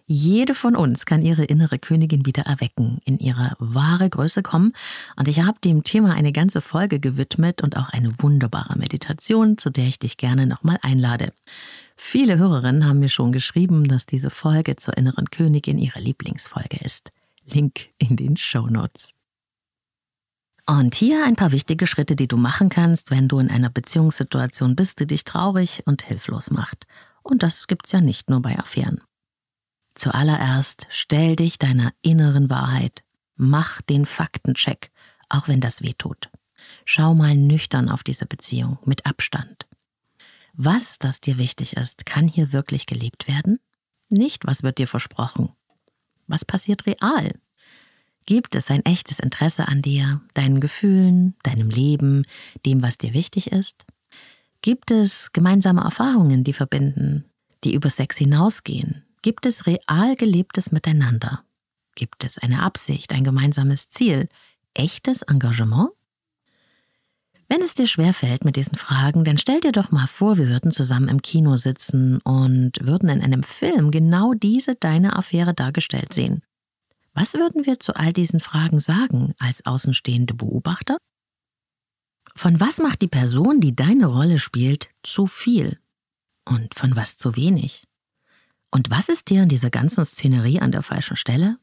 Jede 0.06 0.56
von 0.56 0.76
uns 0.76 1.06
kann 1.06 1.22
ihre 1.22 1.46
innere 1.46 1.80
Königin 1.80 2.26
wieder 2.26 2.44
erwecken, 2.44 3.00
in 3.06 3.18
ihre 3.18 3.56
wahre 3.60 4.10
Größe 4.10 4.44
kommen. 4.44 4.74
Und 5.16 5.30
ich 5.30 5.40
habe 5.40 5.58
dem 5.64 5.86
Thema 5.86 6.14
eine 6.14 6.34
ganze 6.34 6.60
Folge 6.60 7.00
gewidmet 7.00 7.62
und 7.62 7.78
auch 7.78 7.88
eine 7.88 8.22
wunderbare 8.22 8.78
Meditation, 8.78 9.58
zu 9.58 9.70
der 9.70 9.86
ich 9.86 10.00
dich 10.00 10.18
gerne 10.18 10.48
nochmal 10.48 10.80
einlade. 10.82 11.32
Viele 11.96 12.38
Hörerinnen 12.38 12.86
haben 12.86 13.00
mir 13.00 13.08
schon 13.08 13.32
geschrieben, 13.32 13.86
dass 13.86 14.06
diese 14.06 14.32
Folge 14.32 14.76
zur 14.76 14.98
inneren 14.98 15.30
Königin 15.30 15.78
ihre 15.78 16.02
Lieblingsfolge 16.02 16.84
ist. 16.84 17.14
Link 17.46 17.92
in 17.98 18.18
den 18.18 18.36
Show 18.36 18.68
Notes. 18.68 19.14
Und 20.68 20.96
hier 20.96 21.26
ein 21.26 21.36
paar 21.36 21.52
wichtige 21.52 21.88
Schritte, 21.88 22.16
die 22.16 22.28
du 22.28 22.38
machen 22.38 22.70
kannst, 22.70 23.12
wenn 23.12 23.28
du 23.28 23.40
in 23.40 23.50
einer 23.50 23.70
Beziehungssituation 23.70 24.76
bist, 24.76 25.00
die 25.00 25.08
dich 25.08 25.24
traurig 25.24 25.84
und 25.86 26.04
hilflos 26.04 26.52
macht. 26.52 26.86
Und 27.24 27.44
das 27.44 27.68
gibt's 27.68 27.92
ja 27.92 28.02
nicht 28.02 28.30
nur 28.30 28.42
bei 28.42 28.58
Affären. 28.58 29.02
Zuallererst 29.96 30.88
stell 30.90 31.36
dich 31.36 31.60
deiner 31.60 31.92
inneren 32.02 32.50
Wahrheit. 32.50 33.04
Mach 33.36 33.82
den 33.82 34.06
Faktencheck, 34.06 34.92
auch 35.30 35.48
wenn 35.48 35.62
das 35.62 35.82
weh 35.82 35.94
tut. 35.98 36.30
Schau 36.86 37.14
mal 37.14 37.36
nüchtern 37.36 37.90
auf 37.90 38.04
diese 38.04 38.26
Beziehung, 38.26 38.78
mit 38.86 39.06
Abstand. 39.06 39.68
Was, 40.54 41.00
das 41.00 41.22
dir 41.22 41.38
wichtig 41.38 41.76
ist, 41.78 42.06
kann 42.06 42.28
hier 42.28 42.54
wirklich 42.54 42.86
gelebt 42.86 43.28
werden? 43.28 43.60
Nicht, 44.10 44.46
was 44.46 44.64
wird 44.64 44.78
dir 44.78 44.88
versprochen. 44.88 45.50
Was 46.28 46.46
passiert 46.46 46.86
real? 46.86 47.34
Gibt 48.32 48.56
es 48.56 48.70
ein 48.70 48.86
echtes 48.86 49.20
Interesse 49.20 49.68
an 49.68 49.82
dir, 49.82 50.22
deinen 50.36 50.62
Gefühlen, 50.62 51.36
deinem 51.44 51.70
Leben, 51.70 52.24
dem, 52.66 52.82
was 52.82 52.98
dir 52.98 53.14
wichtig 53.14 53.52
ist? 53.52 53.86
Gibt 54.62 54.90
es 54.90 55.34
gemeinsame 55.34 55.82
Erfahrungen, 55.82 56.46
die 56.46 56.54
verbinden, 56.54 57.26
die 57.66 57.74
über 57.74 57.90
Sex 57.90 58.16
hinausgehen, 58.16 59.04
Gibt 59.22 59.46
es 59.46 59.68
real 59.68 60.16
gelebtes 60.16 60.72
Miteinander? 60.72 61.44
Gibt 61.94 62.24
es 62.24 62.38
eine 62.38 62.64
Absicht, 62.64 63.12
ein 63.12 63.26
gemeinsames 63.26 63.90
Ziel, 63.90 64.30
echtes 64.76 65.24
Engagement? 65.24 65.90
Wenn 67.50 67.62
es 67.62 67.74
dir 67.74 67.86
schwerfällt 67.86 68.46
mit 68.46 68.56
diesen 68.56 68.76
Fragen, 68.76 69.26
dann 69.26 69.40
stell 69.40 69.60
dir 69.60 69.74
doch 69.74 69.92
mal 69.92 70.08
vor, 70.08 70.38
wir 70.38 70.48
würden 70.48 70.72
zusammen 70.72 71.10
im 71.10 71.22
Kino 71.22 71.58
sitzen 71.58 72.20
und 72.22 72.80
würden 72.80 73.10
in 73.10 73.22
einem 73.22 73.44
Film 73.44 73.92
genau 73.92 74.34
diese 74.34 74.76
deine 74.76 75.18
Affäre 75.18 75.54
dargestellt 75.54 76.14
sehen. 76.14 76.42
Was 77.14 77.34
würden 77.34 77.66
wir 77.66 77.80
zu 77.80 77.96
all 77.96 78.14
diesen 78.14 78.40
Fragen 78.40 78.80
sagen 78.80 79.34
als 79.38 79.66
außenstehende 79.66 80.34
Beobachter? 80.34 80.98
Von 82.36 82.60
was 82.60 82.78
macht 82.78 83.02
die 83.02 83.08
Person, 83.08 83.60
die 83.60 83.76
deine 83.76 84.06
Rolle 84.06 84.40
spielt, 84.40 84.90
zu 85.04 85.28
viel? 85.28 85.80
Und 86.48 86.74
von 86.76 86.96
was 86.96 87.18
zu 87.18 87.36
wenig? 87.36 87.84
Und 88.72 88.90
was 88.90 89.10
ist 89.10 89.30
dir 89.30 89.44
in 89.44 89.50
dieser 89.50 89.70
ganzen 89.70 90.06
Szenerie 90.06 90.62
an 90.62 90.72
der 90.72 90.82
falschen 90.82 91.18
Stelle? 91.18 91.58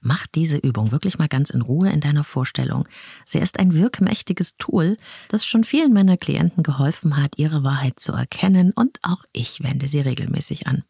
Mach 0.00 0.26
diese 0.26 0.56
Übung 0.56 0.92
wirklich 0.92 1.18
mal 1.18 1.28
ganz 1.28 1.50
in 1.50 1.60
Ruhe 1.60 1.90
in 1.90 2.00
deiner 2.00 2.24
Vorstellung. 2.24 2.88
Sie 3.24 3.38
ist 3.38 3.58
ein 3.58 3.74
wirkmächtiges 3.74 4.56
Tool, 4.56 4.96
das 5.28 5.44
schon 5.44 5.62
vielen 5.62 5.92
meiner 5.92 6.16
Klienten 6.16 6.62
geholfen 6.62 7.16
hat, 7.16 7.36
ihre 7.36 7.62
Wahrheit 7.62 8.00
zu 8.00 8.12
erkennen 8.12 8.72
und 8.72 8.98
auch 9.02 9.24
ich 9.32 9.62
wende 9.62 9.86
sie 9.86 10.00
regelmäßig 10.00 10.66
an. 10.66 10.84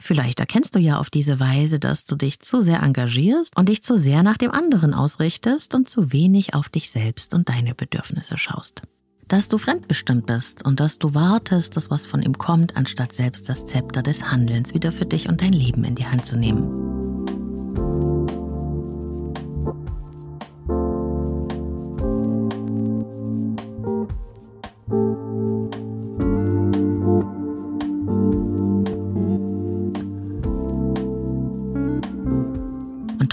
Vielleicht 0.00 0.40
erkennst 0.40 0.74
du 0.74 0.78
ja 0.78 0.98
auf 0.98 1.10
diese 1.10 1.40
Weise, 1.40 1.80
dass 1.80 2.04
du 2.04 2.14
dich 2.14 2.40
zu 2.40 2.60
sehr 2.60 2.82
engagierst 2.82 3.56
und 3.56 3.68
dich 3.68 3.82
zu 3.82 3.96
sehr 3.96 4.22
nach 4.22 4.36
dem 4.36 4.52
anderen 4.52 4.94
ausrichtest 4.94 5.74
und 5.74 5.90
zu 5.90 6.12
wenig 6.12 6.54
auf 6.54 6.68
dich 6.68 6.90
selbst 6.90 7.34
und 7.34 7.48
deine 7.48 7.74
Bedürfnisse 7.74 8.38
schaust 8.38 8.82
dass 9.28 9.48
du 9.48 9.58
fremdbestimmt 9.58 10.26
bist 10.26 10.64
und 10.64 10.80
dass 10.80 10.98
du 10.98 11.14
wartest, 11.14 11.76
dass 11.76 11.90
was 11.90 12.06
von 12.06 12.22
ihm 12.22 12.36
kommt, 12.36 12.76
anstatt 12.76 13.12
selbst 13.12 13.48
das 13.48 13.66
Zepter 13.66 14.02
des 14.02 14.24
Handelns 14.24 14.74
wieder 14.74 14.90
für 14.90 15.06
dich 15.06 15.28
und 15.28 15.42
dein 15.42 15.52
Leben 15.52 15.84
in 15.84 15.94
die 15.94 16.06
Hand 16.06 16.24
zu 16.26 16.36
nehmen. 16.36 16.88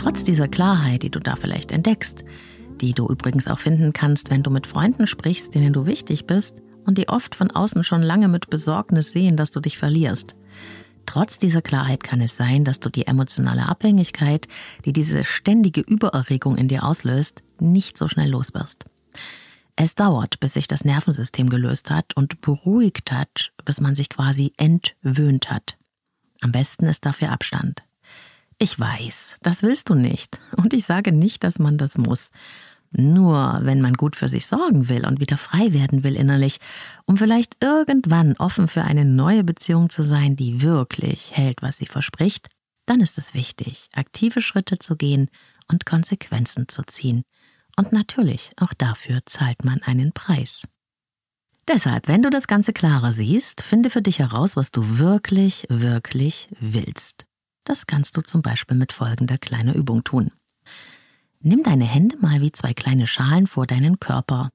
Trotz 0.05 0.23
dieser 0.23 0.47
Klarheit, 0.47 1.01
die 1.01 1.09
du 1.09 1.19
da 1.19 1.35
vielleicht 1.35 1.71
entdeckst, 1.71 2.25
die 2.79 2.93
du 2.93 3.07
übrigens 3.07 3.47
auch 3.47 3.57
finden 3.57 3.91
kannst, 3.91 4.29
wenn 4.29 4.43
du 4.43 4.51
mit 4.51 4.67
Freunden 4.67 5.07
sprichst, 5.07 5.55
denen 5.55 5.73
du 5.73 5.87
wichtig 5.87 6.27
bist 6.27 6.61
und 6.85 6.99
die 6.99 7.09
oft 7.09 7.33
von 7.33 7.49
außen 7.49 7.83
schon 7.83 8.03
lange 8.03 8.27
mit 8.27 8.51
Besorgnis 8.51 9.11
sehen, 9.11 9.35
dass 9.35 9.49
du 9.49 9.61
dich 9.61 9.79
verlierst. 9.79 10.35
Trotz 11.07 11.39
dieser 11.39 11.63
Klarheit 11.63 12.03
kann 12.03 12.21
es 12.21 12.37
sein, 12.37 12.65
dass 12.65 12.79
du 12.79 12.91
die 12.91 13.07
emotionale 13.07 13.67
Abhängigkeit, 13.67 14.47
die 14.85 14.93
diese 14.93 15.23
ständige 15.23 15.81
Übererregung 15.81 16.55
in 16.55 16.67
dir 16.67 16.83
auslöst, 16.83 17.41
nicht 17.59 17.97
so 17.97 18.07
schnell 18.07 18.29
los 18.29 18.53
wirst. 18.53 18.85
Es 19.75 19.95
dauert, 19.95 20.39
bis 20.39 20.53
sich 20.53 20.67
das 20.67 20.85
Nervensystem 20.85 21.49
gelöst 21.49 21.89
hat 21.89 22.15
und 22.15 22.41
beruhigt 22.41 23.11
hat, 23.11 23.53
bis 23.65 23.81
man 23.81 23.95
sich 23.95 24.09
quasi 24.09 24.53
entwöhnt 24.57 25.49
hat. 25.49 25.77
Am 26.41 26.51
besten 26.51 26.85
ist 26.85 27.07
dafür 27.07 27.31
Abstand. 27.31 27.81
Ich 28.57 28.79
weiß, 28.79 29.35
das 29.41 29.63
willst 29.63 29.89
du 29.89 29.95
nicht. 29.95 30.39
Und 30.55 30.73
ich 30.73 30.85
sage 30.85 31.11
nicht, 31.11 31.43
dass 31.43 31.59
man 31.59 31.77
das 31.77 31.97
muss. 31.97 32.31
Nur 32.91 33.59
wenn 33.63 33.81
man 33.81 33.95
gut 33.95 34.15
für 34.15 34.29
sich 34.29 34.45
sorgen 34.45 34.87
will 34.87 35.05
und 35.05 35.19
wieder 35.19 35.37
frei 35.37 35.73
werden 35.73 36.03
will 36.03 36.15
innerlich, 36.15 36.59
um 37.05 37.17
vielleicht 37.17 37.61
irgendwann 37.61 38.37
offen 38.37 38.69
für 38.69 38.83
eine 38.83 39.03
neue 39.03 39.43
Beziehung 39.43 39.89
zu 39.89 40.03
sein, 40.03 40.37
die 40.37 40.61
wirklich 40.61 41.35
hält, 41.35 41.61
was 41.61 41.77
sie 41.77 41.87
verspricht, 41.87 42.47
dann 42.85 43.01
ist 43.01 43.17
es 43.17 43.33
wichtig, 43.33 43.89
aktive 43.93 44.41
Schritte 44.41 44.79
zu 44.79 44.95
gehen 44.95 45.29
und 45.67 45.85
Konsequenzen 45.85 46.69
zu 46.69 46.83
ziehen. 46.83 47.23
Und 47.75 47.91
natürlich, 47.91 48.53
auch 48.55 48.73
dafür 48.73 49.19
zahlt 49.25 49.65
man 49.65 49.81
einen 49.83 50.13
Preis. 50.13 50.63
Deshalb, 51.67 52.07
wenn 52.07 52.21
du 52.21 52.29
das 52.29 52.47
Ganze 52.47 52.71
klarer 52.71 53.11
siehst, 53.11 53.61
finde 53.61 53.89
für 53.89 54.03
dich 54.03 54.19
heraus, 54.19 54.55
was 54.55 54.71
du 54.71 54.99
wirklich, 54.99 55.65
wirklich 55.67 56.47
willst. 56.59 57.24
Das 57.65 57.87
kannst 57.87 58.15
du 58.15 58.21
zum 58.21 58.41
Beispiel 58.41 58.77
mit 58.77 58.93
folgender 58.93 59.37
kleiner 59.37 59.75
Übung 59.75 60.03
tun. 60.03 60.31
Nimm 61.41 61.63
deine 61.63 61.85
Hände 61.85 62.17
mal 62.17 62.41
wie 62.41 62.51
zwei 62.51 62.73
kleine 62.73 63.07
Schalen 63.07 63.47
vor 63.47 63.67
deinen 63.67 63.99
Körper 63.99 64.49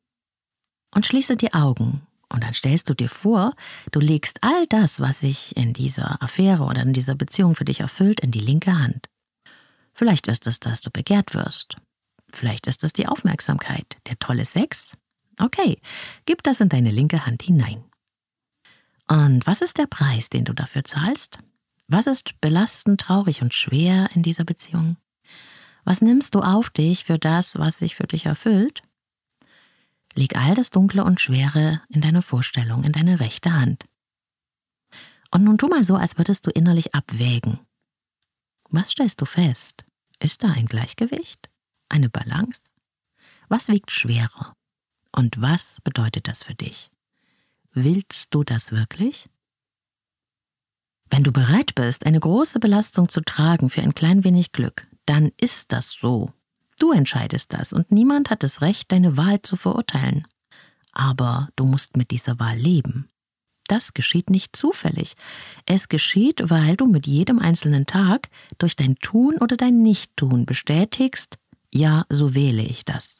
und 0.95 1.07
schließe 1.07 1.37
die 1.37 1.53
Augen. 1.53 2.07
Und 2.33 2.45
dann 2.45 2.55
stellst 2.55 2.89
du 2.89 2.95
dir 2.95 3.09
vor, 3.09 3.55
du 3.91 3.99
legst 3.99 4.39
all 4.43 4.67
das, 4.69 5.01
was 5.01 5.21
sich 5.21 5.57
in 5.57 5.73
dieser 5.73 6.23
Affäre 6.23 6.63
oder 6.65 6.83
in 6.83 6.93
dieser 6.93 7.17
Beziehung 7.17 7.57
für 7.57 7.65
dich 7.65 7.81
erfüllt, 7.81 8.21
in 8.21 8.31
die 8.31 8.41
linke 8.41 8.79
Hand. 8.79 9.09
Vielleicht 9.93 10.29
ist 10.29 10.47
es, 10.47 10.61
dass 10.61 10.81
du 10.81 10.91
begehrt 10.91 11.35
wirst. 11.35 11.77
Vielleicht 12.33 12.69
ist 12.69 12.85
es 12.85 12.93
die 12.93 13.09
Aufmerksamkeit, 13.09 13.99
der 14.07 14.17
tolle 14.21 14.45
Sex. 14.45 14.97
Okay, 15.41 15.81
gib 16.27 16.45
das 16.45 16.61
in 16.61 16.69
deine 16.69 16.91
linke 16.91 17.27
Hand 17.27 17.43
hinein. 17.43 17.85
Und 19.09 19.45
was 19.49 19.61
ist 19.61 19.79
der 19.79 19.87
Preis, 19.87 20.31
den 20.31 20.45
du 20.45 20.53
dafür 20.53 20.85
zahlst? 20.85 21.41
Was 21.93 22.07
ist 22.07 22.41
belastend, 22.41 23.01
traurig 23.01 23.43
und 23.43 23.53
schwer 23.53 24.11
in 24.15 24.23
dieser 24.23 24.45
Beziehung? 24.45 24.97
Was 25.83 26.01
nimmst 26.01 26.37
du 26.37 26.41
auf 26.41 26.71
dich 26.71 27.03
für 27.03 27.19
das, 27.19 27.59
was 27.59 27.79
sich 27.79 27.97
für 27.97 28.07
dich 28.07 28.27
erfüllt? 28.27 28.85
Leg 30.15 30.37
all 30.37 30.55
das 30.55 30.71
Dunkle 30.71 31.03
und 31.03 31.21
Schwere 31.21 31.83
in 31.89 32.01
deine 32.01 32.23
Vorstellung, 32.23 32.85
in 32.85 32.93
deine 32.93 33.19
rechte 33.19 33.55
Hand. 33.55 33.87
Und 35.33 35.43
nun 35.43 35.59
tu 35.59 35.67
mal 35.67 35.83
so, 35.83 35.97
als 35.97 36.17
würdest 36.17 36.47
du 36.47 36.53
innerlich 36.53 36.95
abwägen. 36.95 37.59
Was 38.69 38.93
stellst 38.93 39.21
du 39.21 39.25
fest? 39.25 39.85
Ist 40.21 40.45
da 40.45 40.53
ein 40.53 40.67
Gleichgewicht? 40.67 41.51
Eine 41.89 42.09
Balance? 42.09 42.71
Was 43.49 43.67
wiegt 43.67 43.91
schwerer? 43.91 44.55
Und 45.11 45.41
was 45.41 45.81
bedeutet 45.83 46.29
das 46.29 46.45
für 46.45 46.55
dich? 46.55 46.93
Willst 47.73 48.33
du 48.33 48.45
das 48.45 48.71
wirklich? 48.71 49.29
Wenn 51.11 51.25
du 51.25 51.33
bereit 51.33 51.75
bist, 51.75 52.07
eine 52.07 52.21
große 52.21 52.61
Belastung 52.61 53.09
zu 53.09 53.21
tragen 53.21 53.69
für 53.69 53.83
ein 53.83 53.95
klein 53.95 54.23
wenig 54.23 54.53
Glück, 54.53 54.87
dann 55.07 55.33
ist 55.37 55.73
das 55.73 55.91
so. 55.91 56.33
Du 56.79 56.93
entscheidest 56.93 57.53
das 57.53 57.73
und 57.73 57.91
niemand 57.91 58.31
hat 58.31 58.43
das 58.43 58.63
Recht, 58.63 58.93
deine 58.93 59.17
Wahl 59.17 59.43
zu 59.43 59.57
verurteilen. 59.57 60.27
Aber 60.93 61.49
du 61.57 61.65
musst 61.65 61.97
mit 61.97 62.11
dieser 62.11 62.39
Wahl 62.39 62.57
leben. 62.57 63.09
Das 63.67 63.93
geschieht 63.93 64.31
nicht 64.31 64.57
zufällig. 64.57 65.15
Es 65.67 65.89
geschieht, 65.89 66.43
weil 66.49 66.77
du 66.77 66.87
mit 66.87 67.07
jedem 67.07 67.39
einzelnen 67.39 67.87
Tag 67.87 68.29
durch 68.59 68.77
dein 68.77 68.97
Tun 68.97 69.37
oder 69.39 69.57
dein 69.57 69.83
Nichttun 69.83 70.47
bestätigst, 70.47 71.39
ja, 71.73 72.05
so 72.09 72.35
wähle 72.35 72.63
ich 72.63 72.85
das. 72.85 73.19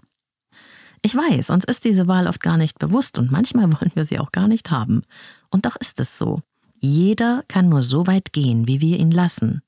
Ich 1.03 1.15
weiß, 1.15 1.51
uns 1.51 1.65
ist 1.65 1.85
diese 1.85 2.09
Wahl 2.09 2.27
oft 2.27 2.41
gar 2.41 2.57
nicht 2.57 2.79
bewusst 2.79 3.19
und 3.19 3.31
manchmal 3.31 3.73
wollen 3.81 3.93
wir 3.95 4.05
sie 4.05 4.19
auch 4.19 4.33
gar 4.33 4.49
nicht 4.49 4.71
haben. 4.71 5.03
Und 5.51 5.67
doch 5.67 5.77
ist 5.77 6.01
es 6.01 6.19
so. 6.19 6.41
Jeder 6.81 7.45
kann 7.47 7.69
nur 7.69 7.83
so 7.83 8.07
weit 8.07 8.33
gehen, 8.33 8.67
wie 8.67 8.81
wir 8.81 8.99
ihn 8.99 9.11
lassen. 9.11 9.63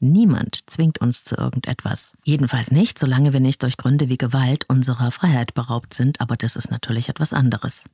Niemand 0.00 0.60
zwingt 0.66 0.98
uns 0.98 1.22
zu 1.22 1.36
irgendetwas. 1.36 2.14
Jedenfalls 2.24 2.70
nicht, 2.70 2.98
solange 2.98 3.34
wir 3.34 3.40
nicht 3.40 3.62
durch 3.62 3.76
Gründe 3.76 4.08
wie 4.08 4.16
Gewalt 4.16 4.64
unserer 4.68 5.10
Freiheit 5.10 5.52
beraubt 5.54 5.92
sind, 5.94 6.20
aber 6.22 6.36
das 6.36 6.56
ist 6.56 6.70
natürlich 6.70 7.10
etwas 7.10 7.34
anderes. 7.34 7.84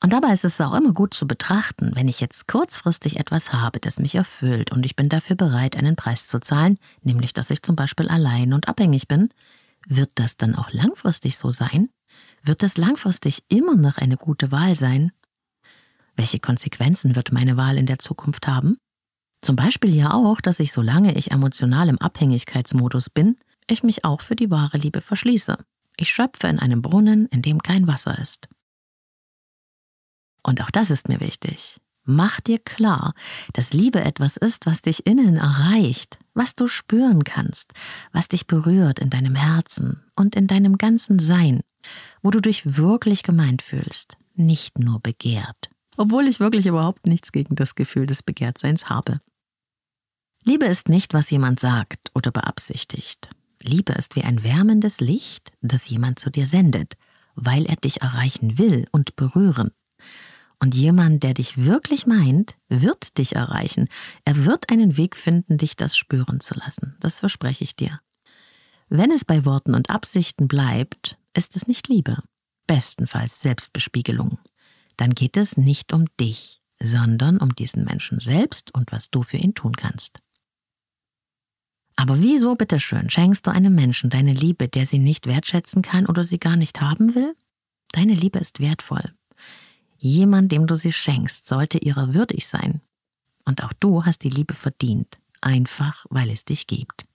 Und 0.00 0.12
dabei 0.12 0.32
ist 0.32 0.44
es 0.44 0.60
auch 0.60 0.74
immer 0.74 0.92
gut 0.92 1.14
zu 1.14 1.26
betrachten, 1.26 1.92
wenn 1.94 2.08
ich 2.08 2.20
jetzt 2.20 2.46
kurzfristig 2.46 3.18
etwas 3.18 3.52
habe, 3.52 3.80
das 3.80 3.98
mich 3.98 4.14
erfüllt 4.14 4.70
und 4.72 4.84
ich 4.86 4.94
bin 4.94 5.08
dafür 5.08 5.34
bereit, 5.34 5.76
einen 5.76 5.96
Preis 5.96 6.26
zu 6.26 6.40
zahlen, 6.40 6.78
nämlich 7.02 7.32
dass 7.34 7.50
ich 7.50 7.62
zum 7.62 7.74
Beispiel 7.74 8.08
allein 8.08 8.52
und 8.52 8.68
abhängig 8.68 9.08
bin, 9.08 9.28
wird 9.88 10.10
das 10.16 10.36
dann 10.36 10.54
auch 10.54 10.72
langfristig 10.72 11.36
so 11.36 11.50
sein? 11.50 11.88
Wird 12.42 12.62
es 12.62 12.76
langfristig 12.76 13.42
immer 13.48 13.76
noch 13.76 13.96
eine 13.96 14.16
gute 14.16 14.52
Wahl 14.52 14.74
sein? 14.74 15.12
Welche 16.18 16.40
Konsequenzen 16.40 17.14
wird 17.14 17.30
meine 17.30 17.56
Wahl 17.56 17.78
in 17.78 17.86
der 17.86 18.00
Zukunft 18.00 18.48
haben? 18.48 18.76
Zum 19.40 19.54
Beispiel 19.54 19.94
ja 19.94 20.12
auch, 20.12 20.40
dass 20.40 20.58
ich, 20.58 20.72
solange 20.72 21.16
ich 21.16 21.30
emotional 21.30 21.88
im 21.88 22.00
Abhängigkeitsmodus 22.00 23.08
bin, 23.08 23.36
ich 23.68 23.84
mich 23.84 24.04
auch 24.04 24.20
für 24.20 24.34
die 24.34 24.50
wahre 24.50 24.78
Liebe 24.78 25.00
verschließe. 25.00 25.56
Ich 25.96 26.10
schöpfe 26.10 26.48
in 26.48 26.58
einem 26.58 26.82
Brunnen, 26.82 27.26
in 27.26 27.40
dem 27.42 27.62
kein 27.62 27.86
Wasser 27.86 28.18
ist. 28.18 28.48
Und 30.42 30.60
auch 30.60 30.72
das 30.72 30.90
ist 30.90 31.08
mir 31.08 31.20
wichtig. 31.20 31.76
Mach 32.02 32.40
dir 32.40 32.58
klar, 32.58 33.14
dass 33.52 33.72
Liebe 33.72 34.00
etwas 34.00 34.36
ist, 34.36 34.66
was 34.66 34.82
dich 34.82 35.06
innen 35.06 35.36
erreicht, 35.36 36.18
was 36.34 36.54
du 36.54 36.66
spüren 36.66 37.22
kannst, 37.22 37.74
was 38.10 38.26
dich 38.26 38.48
berührt 38.48 38.98
in 38.98 39.10
deinem 39.10 39.36
Herzen 39.36 40.02
und 40.16 40.34
in 40.34 40.48
deinem 40.48 40.78
ganzen 40.78 41.20
Sein, 41.20 41.60
wo 42.22 42.30
du 42.30 42.40
dich 42.40 42.76
wirklich 42.76 43.22
gemeint 43.22 43.62
fühlst, 43.62 44.16
nicht 44.34 44.80
nur 44.80 44.98
begehrt 44.98 45.70
obwohl 45.98 46.28
ich 46.28 46.40
wirklich 46.40 46.66
überhaupt 46.66 47.06
nichts 47.06 47.32
gegen 47.32 47.54
das 47.56 47.74
Gefühl 47.74 48.06
des 48.06 48.22
Begehrtseins 48.22 48.88
habe. 48.88 49.20
Liebe 50.44 50.64
ist 50.64 50.88
nicht, 50.88 51.12
was 51.12 51.30
jemand 51.30 51.60
sagt 51.60 52.10
oder 52.14 52.30
beabsichtigt. 52.30 53.28
Liebe 53.60 53.92
ist 53.92 54.16
wie 54.16 54.22
ein 54.22 54.44
wärmendes 54.44 55.00
Licht, 55.00 55.52
das 55.60 55.88
jemand 55.88 56.20
zu 56.20 56.30
dir 56.30 56.46
sendet, 56.46 56.94
weil 57.34 57.66
er 57.66 57.76
dich 57.76 58.00
erreichen 58.00 58.58
will 58.58 58.86
und 58.92 59.16
berühren. 59.16 59.72
Und 60.60 60.74
jemand, 60.74 61.22
der 61.22 61.34
dich 61.34 61.64
wirklich 61.64 62.06
meint, 62.06 62.56
wird 62.68 63.18
dich 63.18 63.36
erreichen. 63.36 63.88
Er 64.24 64.44
wird 64.44 64.70
einen 64.70 64.96
Weg 64.96 65.16
finden, 65.16 65.58
dich 65.58 65.76
das 65.76 65.96
spüren 65.96 66.40
zu 66.40 66.54
lassen. 66.54 66.96
Das 67.00 67.20
verspreche 67.20 67.64
ich 67.64 67.76
dir. 67.76 68.00
Wenn 68.88 69.10
es 69.10 69.24
bei 69.24 69.44
Worten 69.44 69.74
und 69.74 69.90
Absichten 69.90 70.48
bleibt, 70.48 71.18
ist 71.34 71.56
es 71.56 71.66
nicht 71.66 71.88
Liebe. 71.88 72.22
Bestenfalls 72.66 73.40
Selbstbespiegelung 73.40 74.38
dann 74.98 75.14
geht 75.14 75.38
es 75.38 75.56
nicht 75.56 75.94
um 75.94 76.04
dich, 76.20 76.60
sondern 76.80 77.38
um 77.38 77.54
diesen 77.54 77.84
Menschen 77.84 78.20
selbst 78.20 78.74
und 78.74 78.92
was 78.92 79.10
du 79.10 79.22
für 79.22 79.38
ihn 79.38 79.54
tun 79.54 79.74
kannst. 79.74 80.20
Aber 81.96 82.22
wieso, 82.22 82.54
bitteschön, 82.54 83.10
schenkst 83.10 83.46
du 83.46 83.50
einem 83.50 83.74
Menschen 83.74 84.10
deine 84.10 84.32
Liebe, 84.32 84.68
der 84.68 84.86
sie 84.86 84.98
nicht 84.98 85.26
wertschätzen 85.26 85.82
kann 85.82 86.06
oder 86.06 86.22
sie 86.22 86.38
gar 86.38 86.56
nicht 86.56 86.80
haben 86.80 87.14
will? 87.14 87.34
Deine 87.92 88.14
Liebe 88.14 88.38
ist 88.38 88.60
wertvoll. 88.60 89.14
Jemand, 89.96 90.52
dem 90.52 90.66
du 90.66 90.76
sie 90.76 90.92
schenkst, 90.92 91.46
sollte 91.46 91.78
ihrer 91.78 92.14
würdig 92.14 92.46
sein. 92.46 92.80
Und 93.46 93.64
auch 93.64 93.72
du 93.72 94.04
hast 94.04 94.22
die 94.22 94.30
Liebe 94.30 94.54
verdient, 94.54 95.18
einfach 95.40 96.06
weil 96.10 96.30
es 96.30 96.44
dich 96.44 96.66
gibt. 96.66 97.06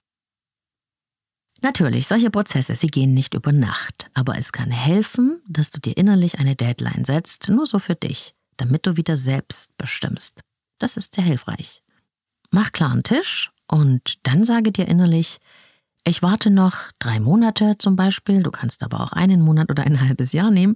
Natürlich, 1.63 2.07
solche 2.07 2.29
Prozesse, 2.29 2.75
sie 2.75 2.87
gehen 2.87 3.13
nicht 3.13 3.33
über 3.35 3.53
Nacht, 3.53 4.09
aber 4.13 4.37
es 4.37 4.51
kann 4.51 4.69
helfen, 4.69 5.41
dass 5.47 5.71
du 5.71 5.79
dir 5.79 5.95
innerlich 5.95 6.37
eine 6.37 6.57
Deadline 6.57 7.05
setzt, 7.05 7.47
nur 7.47 7.65
so 7.65 7.79
für 7.79 7.95
dich, 7.95 8.35
damit 8.57 8.85
du 8.85 8.97
wieder 8.97 9.15
selbst 9.15 9.71
bestimmst. 9.77 10.41
Das 10.77 10.97
ist 10.97 11.15
sehr 11.15 11.23
hilfreich. 11.23 11.81
Mach 12.51 12.73
klar 12.73 12.91
einen 12.91 13.03
Tisch 13.03 13.49
und 13.69 14.15
dann 14.23 14.43
sage 14.43 14.73
dir 14.73 14.89
innerlich, 14.89 15.39
ich 16.03 16.21
warte 16.21 16.49
noch 16.49 16.91
drei 16.99 17.21
Monate 17.21 17.77
zum 17.77 17.95
Beispiel, 17.95 18.43
du 18.43 18.51
kannst 18.51 18.83
aber 18.83 18.99
auch 18.99 19.13
einen 19.13 19.39
Monat 19.39 19.71
oder 19.71 19.83
ein 19.83 20.01
halbes 20.01 20.33
Jahr 20.33 20.51
nehmen 20.51 20.75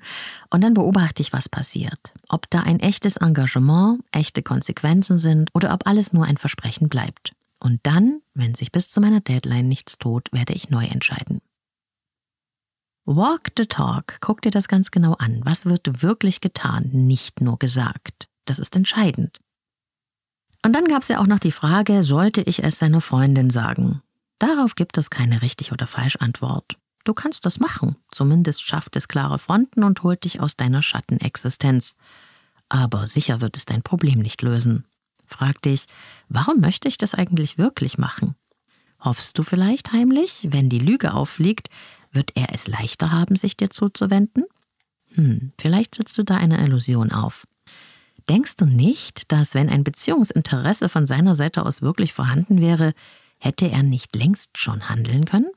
und 0.52 0.64
dann 0.64 0.74
beobachte 0.74 1.22
ich, 1.22 1.34
was 1.34 1.50
passiert. 1.50 2.14
Ob 2.30 2.50
da 2.50 2.62
ein 2.62 2.80
echtes 2.80 3.18
Engagement, 3.18 4.00
echte 4.14 4.42
Konsequenzen 4.42 5.20
sind 5.20 5.50
oder 5.54 5.74
ob 5.74 5.86
alles 5.86 6.14
nur 6.14 6.24
ein 6.24 6.38
Versprechen 6.38 6.88
bleibt. 6.88 7.34
Und 7.60 7.80
dann, 7.84 8.22
wenn 8.34 8.56
sich 8.56 8.72
bis 8.72 8.90
zu 8.90 9.02
meiner 9.02 9.22
Deadline 9.22 9.68
nichts 9.68 9.98
tut, 9.98 10.32
werde 10.32 10.54
ich 10.54 10.70
neu 10.70 10.86
entscheiden. 10.86 11.42
Walk 13.06 13.52
the 13.58 13.66
talk. 13.66 14.18
Guck 14.20 14.42
dir 14.42 14.52
das 14.52 14.68
ganz 14.68 14.92
genau 14.92 15.14
an. 15.14 15.42
Was 15.44 15.66
wird 15.66 16.04
wirklich 16.04 16.42
getan, 16.42 16.90
nicht 16.92 17.42
nur 17.42 17.58
gesagt? 17.58 18.28
Das 18.46 18.60
ist 18.60 18.76
entscheidend. 18.76 19.40
Und 20.64 20.74
dann 20.74 20.86
gab 20.86 21.02
es 21.02 21.08
ja 21.08 21.20
auch 21.20 21.28
noch 21.28 21.40
die 21.40 21.52
Frage, 21.52 22.04
sollte 22.04 22.42
ich 22.42 22.64
es 22.64 22.80
deiner 22.80 23.02
Freundin 23.02 23.50
sagen? 23.50 24.02
Darauf 24.40 24.76
gibt 24.76 24.98
es 24.98 25.10
keine 25.10 25.42
richtig 25.42 25.72
oder 25.72 25.88
falsch 25.88 26.18
Antwort. 26.18 26.78
Du 27.06 27.14
kannst 27.14 27.46
das 27.46 27.60
machen. 27.60 27.96
Zumindest 28.12 28.64
schafft 28.64 28.96
es 28.98 29.08
klare 29.08 29.40
Fronten 29.40 29.84
und 29.84 30.04
holt 30.04 30.26
dich 30.26 30.42
aus 30.42 30.58
deiner 30.58 30.82
Schattenexistenz. 30.82 31.96
Aber 32.70 33.08
sicher 33.08 33.40
wird 33.40 33.56
es 33.56 33.66
dein 33.66 33.82
Problem 33.82 34.20
nicht 34.20 34.42
lösen. 34.42 34.86
Frag 35.28 35.62
dich, 35.62 35.86
warum 36.30 36.60
möchte 36.60 36.88
ich 36.88 36.98
das 36.98 37.14
eigentlich 37.14 37.58
wirklich 37.58 37.98
machen? 37.98 38.36
Hoffst 39.00 39.38
du 39.38 39.44
vielleicht 39.44 39.92
heimlich, 39.92 40.48
wenn 40.50 40.70
die 40.70 40.80
Lüge 40.80 41.14
aufliegt, 41.14 41.70
wird 42.12 42.32
er 42.36 42.54
es 42.54 42.68
leichter 42.68 43.12
haben, 43.12 43.36
sich 43.36 43.56
dir 43.56 43.70
zuzuwenden? 43.70 44.46
Hm, 45.14 45.52
vielleicht 45.60 45.96
setzt 45.96 46.18
du 46.18 46.24
da 46.24 46.38
eine 46.38 46.64
Illusion 46.64 47.12
auf. 47.12 47.46
Denkst 48.30 48.56
du 48.56 48.66
nicht, 48.66 49.32
dass 49.32 49.54
wenn 49.54 49.70
ein 49.70 49.84
Beziehungsinteresse 49.84 50.90
von 50.90 51.08
seiner 51.08 51.36
Seite 51.36 51.66
aus 51.66 51.82
wirklich 51.82 52.14
vorhanden 52.14 52.60
wäre, 52.60 52.94
hätte 53.38 53.70
er 53.70 53.84
nicht 53.84 54.16
längst 54.16 54.58
schon 54.58 54.90
handeln 54.90 55.26
können? 55.26 55.52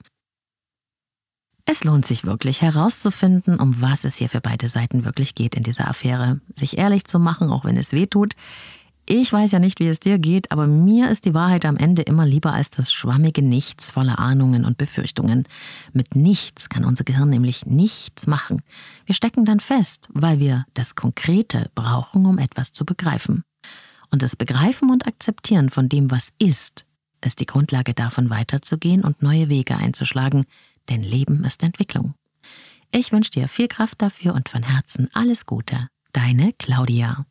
Es 1.65 1.85
lohnt 1.85 2.07
sich 2.07 2.25
wirklich 2.25 2.63
herauszufinden, 2.63 3.61
um 3.61 3.81
was 3.81 4.05
es 4.05 4.17
hier 4.17 4.29
für 4.29 4.41
beide 4.41 4.67
Seiten 4.67 5.05
wirklich 5.05 5.35
geht 5.35 5.55
in 5.55 5.63
dieser 5.63 5.89
Affäre. 5.89 6.41
Sich 6.55 6.79
ehrlich 6.79 7.05
zu 7.05 7.19
machen, 7.19 7.51
auch 7.51 7.65
wenn 7.65 7.77
es 7.77 7.93
weh 7.93 8.07
tut. 8.07 8.35
Ich 9.13 9.33
weiß 9.33 9.51
ja 9.51 9.59
nicht, 9.59 9.81
wie 9.81 9.89
es 9.89 9.99
dir 9.99 10.21
geht, 10.21 10.53
aber 10.53 10.69
mir 10.69 11.11
ist 11.11 11.25
die 11.25 11.35
Wahrheit 11.35 11.65
am 11.65 11.77
Ende 11.77 12.03
immer 12.03 12.25
lieber 12.25 12.53
als 12.53 12.71
das 12.71 12.93
schwammige 12.93 13.43
Nichts 13.43 13.91
voller 13.91 14.21
Ahnungen 14.21 14.65
und 14.65 14.79
Befürchtungen. 14.79 15.49
Mit 15.93 16.15
nichts 16.15 16.69
kann 16.69 16.85
unser 16.85 17.03
Gehirn 17.03 17.29
nämlich 17.29 17.67
nichts 17.67 18.29
machen. 18.29 18.63
Wir 19.07 19.17
stecken 19.17 19.45
dann 19.45 19.59
fest, 19.59 20.07
weil 20.13 20.39
wir 20.39 20.65
das 20.75 20.95
Konkrete 20.95 21.73
brauchen, 21.75 22.25
um 22.25 22.39
etwas 22.39 22.71
zu 22.71 22.85
begreifen. 22.85 23.43
Und 24.13 24.23
das 24.23 24.37
Begreifen 24.37 24.91
und 24.91 25.09
Akzeptieren 25.09 25.71
von 25.71 25.89
dem, 25.89 26.13
was 26.13 26.33
ist, 26.39 26.87
ist 27.21 27.41
die 27.41 27.47
Grundlage 27.47 27.95
davon 27.95 28.31
weiterzugehen 28.31 29.03
und 29.03 29.23
neue 29.23 29.49
Wege 29.49 29.77
einzuschlagen, 29.77 30.45
denn 30.89 31.03
Leben 31.03 31.43
ist 31.43 31.65
Entwicklung. 31.65 32.15
Ich 32.93 33.11
wünsche 33.11 33.33
dir 33.33 33.49
viel 33.49 33.67
Kraft 33.67 34.01
dafür 34.03 34.35
und 34.35 34.49
von 34.49 34.63
Herzen 34.63 35.09
alles 35.15 35.47
Gute. 35.47 35.89
Deine 36.13 36.53
Claudia. 36.53 37.27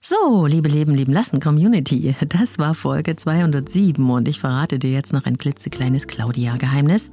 So, 0.00 0.46
liebe 0.46 0.68
Leben, 0.68 0.94
lieben 0.94 1.12
lassen 1.12 1.40
Community, 1.40 2.14
das 2.28 2.56
war 2.60 2.74
Folge 2.74 3.16
207 3.16 4.08
und 4.08 4.28
ich 4.28 4.38
verrate 4.38 4.78
dir 4.78 4.92
jetzt 4.92 5.12
noch 5.12 5.24
ein 5.24 5.38
klitzekleines 5.38 6.06
Claudia-Geheimnis. 6.06 7.10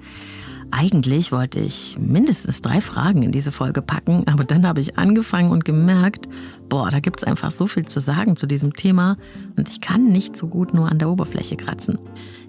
Eigentlich 0.69 1.31
wollte 1.31 1.59
ich 1.59 1.97
mindestens 1.99 2.61
drei 2.61 2.81
Fragen 2.81 3.23
in 3.23 3.31
diese 3.31 3.51
Folge 3.51 3.81
packen, 3.81 4.27
aber 4.27 4.43
dann 4.43 4.67
habe 4.67 4.81
ich 4.81 4.99
angefangen 4.99 5.49
und 5.49 5.65
gemerkt, 5.65 6.29
boah, 6.69 6.89
da 6.91 6.99
gibt 6.99 7.21
es 7.21 7.23
einfach 7.23 7.49
so 7.49 7.65
viel 7.65 7.85
zu 7.85 7.99
sagen 7.99 8.35
zu 8.35 8.45
diesem 8.45 8.73
Thema 8.73 9.17
und 9.57 9.67
ich 9.67 9.81
kann 9.81 10.09
nicht 10.09 10.37
so 10.37 10.47
gut 10.47 10.75
nur 10.75 10.91
an 10.91 10.99
der 10.99 11.09
Oberfläche 11.09 11.57
kratzen. 11.57 11.97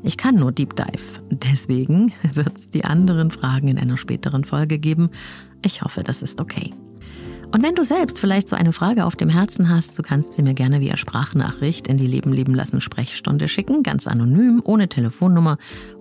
Ich 0.03 0.19
kann 0.19 0.35
nur 0.35 0.53
Deep 0.53 0.77
Dive. 0.77 1.23
Deswegen 1.31 2.13
wird 2.35 2.59
es 2.59 2.69
die 2.69 2.85
anderen 2.85 3.31
Fragen 3.31 3.69
in 3.69 3.79
einer 3.79 3.97
späteren 3.97 4.45
Folge 4.45 4.79
geben. 4.79 5.09
Ich 5.65 5.81
hoffe, 5.81 6.03
das 6.03 6.21
ist 6.21 6.43
okay. 6.43 6.75
Und 7.53 7.63
wenn 7.63 7.75
du 7.75 7.85
selbst 7.85 8.19
vielleicht 8.19 8.49
so 8.49 8.57
eine 8.57 8.73
Frage 8.73 9.05
auf 9.05 9.17
dem 9.17 9.29
Herzen 9.29 9.69
hast, 9.69 9.99
du 9.99 10.03
kannst 10.03 10.35
sie 10.35 10.43
mir 10.43 10.55
gerne 10.55 10.81
via 10.81 10.97
Sprachnachricht 10.97 11.87
in 11.87 11.97
die 11.97 12.07
Leben 12.07 12.33
leben 12.33 12.55
lassen 12.55 12.81
Sprechstunde 12.81 13.49
schicken, 13.49 13.83
ganz 13.83 14.07
anonym, 14.07 14.61
ohne 14.65 14.89
Telefonnummer, 14.89 15.57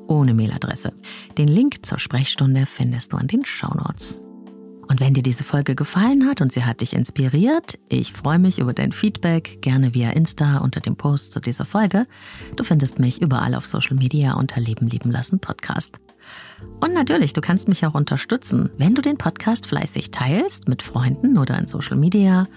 ohne 0.07 0.33
Mailadresse. 0.33 0.93
Den 1.37 1.47
Link 1.47 1.85
zur 1.85 1.99
Sprechstunde 1.99 2.65
findest 2.65 3.13
du 3.13 3.17
an 3.17 3.27
den 3.27 3.45
Shownotes. 3.45 4.19
Und 4.87 4.99
wenn 4.99 5.13
dir 5.13 5.23
diese 5.23 5.43
Folge 5.43 5.75
gefallen 5.75 6.27
hat 6.27 6.41
und 6.41 6.51
sie 6.51 6.63
hat 6.63 6.81
dich 6.81 6.93
inspiriert, 6.93 7.79
ich 7.89 8.13
freue 8.13 8.39
mich 8.39 8.59
über 8.59 8.73
dein 8.73 8.91
Feedback, 8.91 9.61
gerne 9.61 9.93
via 9.93 10.11
Insta 10.11 10.59
unter 10.59 10.79
dem 10.79 10.95
Post 10.95 11.31
zu 11.31 11.39
dieser 11.39 11.65
Folge. 11.65 12.05
Du 12.55 12.63
findest 12.63 12.99
mich 12.99 13.21
überall 13.21 13.55
auf 13.55 13.65
Social 13.65 13.95
Media 13.95 14.33
unter 14.33 14.59
Leben 14.59 14.87
lieben 14.87 15.11
lassen 15.11 15.39
Podcast. 15.39 15.99
Und 16.79 16.93
natürlich, 16.93 17.33
du 17.33 17.41
kannst 17.41 17.67
mich 17.67 17.85
auch 17.85 17.93
unterstützen, 17.93 18.69
wenn 18.77 18.95
du 18.95 19.01
den 19.01 19.17
Podcast 19.17 19.67
fleißig 19.67 20.11
teilst 20.11 20.67
mit 20.67 20.81
Freunden 20.81 21.37
oder 21.37 21.57
in 21.57 21.67
Social 21.67 21.97
Media 21.97 22.47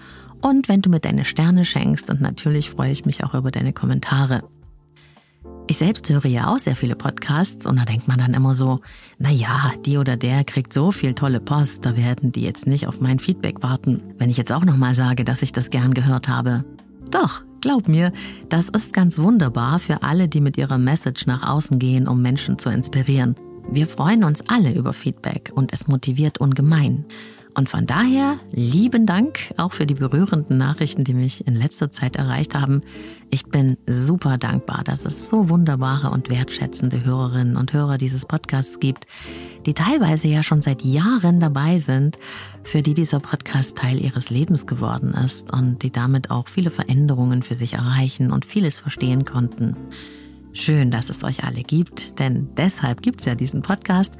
und 0.41 0.69
wenn 0.69 0.81
du 0.81 0.89
mir 0.89 0.99
deine 0.99 1.25
Sterne 1.25 1.65
schenkst 1.65 2.09
und 2.09 2.21
natürlich 2.21 2.69
freue 2.69 2.91
ich 2.91 3.05
mich 3.05 3.23
auch 3.23 3.33
über 3.33 3.51
deine 3.51 3.73
Kommentare. 3.73 4.43
Ich 5.67 5.77
selbst 5.77 6.09
höre 6.09 6.25
ja 6.25 6.47
auch 6.47 6.57
sehr 6.57 6.75
viele 6.75 6.95
Podcasts 6.95 7.67
und 7.67 7.77
da 7.77 7.85
denkt 7.85 8.07
man 8.07 8.17
dann 8.17 8.33
immer 8.33 8.55
so, 8.55 8.79
na 9.19 9.29
ja, 9.29 9.71
die 9.85 9.97
oder 9.97 10.17
der 10.17 10.43
kriegt 10.43 10.73
so 10.73 10.91
viel 10.91 11.13
tolle 11.13 11.39
Post, 11.39 11.85
da 11.85 11.95
werden 11.95 12.31
die 12.31 12.41
jetzt 12.41 12.65
nicht 12.65 12.87
auf 12.87 12.99
mein 13.01 13.19
Feedback 13.19 13.61
warten, 13.61 14.01
wenn 14.17 14.31
ich 14.31 14.37
jetzt 14.37 14.51
auch 14.51 14.65
nochmal 14.65 14.95
sage, 14.95 15.23
dass 15.23 15.43
ich 15.43 15.51
das 15.51 15.69
gern 15.69 15.93
gehört 15.93 16.27
habe. 16.27 16.65
Doch, 17.11 17.43
glaub 17.61 17.87
mir, 17.87 18.11
das 18.49 18.69
ist 18.69 18.93
ganz 18.93 19.19
wunderbar 19.19 19.77
für 19.77 20.01
alle, 20.01 20.27
die 20.27 20.41
mit 20.41 20.57
ihrer 20.57 20.79
Message 20.79 21.27
nach 21.27 21.47
außen 21.47 21.77
gehen, 21.77 22.07
um 22.07 22.21
Menschen 22.21 22.57
zu 22.57 22.69
inspirieren. 22.69 23.35
Wir 23.71 23.85
freuen 23.85 24.23
uns 24.23 24.41
alle 24.47 24.73
über 24.73 24.93
Feedback 24.93 25.51
und 25.53 25.71
es 25.73 25.87
motiviert 25.87 26.39
ungemein. 26.39 27.05
Und 27.53 27.69
von 27.69 27.85
daher 27.85 28.39
lieben 28.51 29.05
Dank 29.05 29.53
auch 29.57 29.73
für 29.73 29.85
die 29.85 29.93
berührenden 29.93 30.57
Nachrichten, 30.57 31.03
die 31.03 31.13
mich 31.13 31.45
in 31.45 31.55
letzter 31.55 31.91
Zeit 31.91 32.15
erreicht 32.15 32.55
haben. 32.55 32.81
Ich 33.29 33.45
bin 33.45 33.77
super 33.85 34.37
dankbar, 34.39 34.83
dass 34.83 35.05
es 35.05 35.29
so 35.29 35.49
wunderbare 35.49 36.09
und 36.09 36.29
wertschätzende 36.29 37.03
Hörerinnen 37.03 37.57
und 37.57 37.71
Hörer 37.73 37.97
dieses 37.97 38.25
Podcasts 38.25 38.79
gibt, 38.79 39.05
die 39.65 39.73
teilweise 39.73 40.27
ja 40.27 40.41
schon 40.41 40.61
seit 40.61 40.83
Jahren 40.83 41.39
dabei 41.39 41.77
sind, 41.77 42.17
für 42.63 42.81
die 42.81 42.95
dieser 42.95 43.19
Podcast 43.19 43.77
Teil 43.77 43.99
ihres 44.03 44.31
Lebens 44.31 44.65
geworden 44.65 45.13
ist 45.13 45.53
und 45.53 45.83
die 45.83 45.91
damit 45.91 46.31
auch 46.31 46.47
viele 46.47 46.71
Veränderungen 46.71 47.43
für 47.43 47.55
sich 47.55 47.73
erreichen 47.73 48.31
und 48.31 48.45
vieles 48.45 48.79
verstehen 48.79 49.25
konnten. 49.25 49.75
Schön, 50.51 50.91
dass 50.91 51.09
es 51.09 51.23
euch 51.23 51.43
alle 51.43 51.61
gibt, 51.61 52.19
denn 52.19 52.49
deshalb 52.55 53.01
gibt 53.01 53.19
es 53.19 53.25
ja 53.25 53.35
diesen 53.35 53.61
Podcast. 53.61 54.17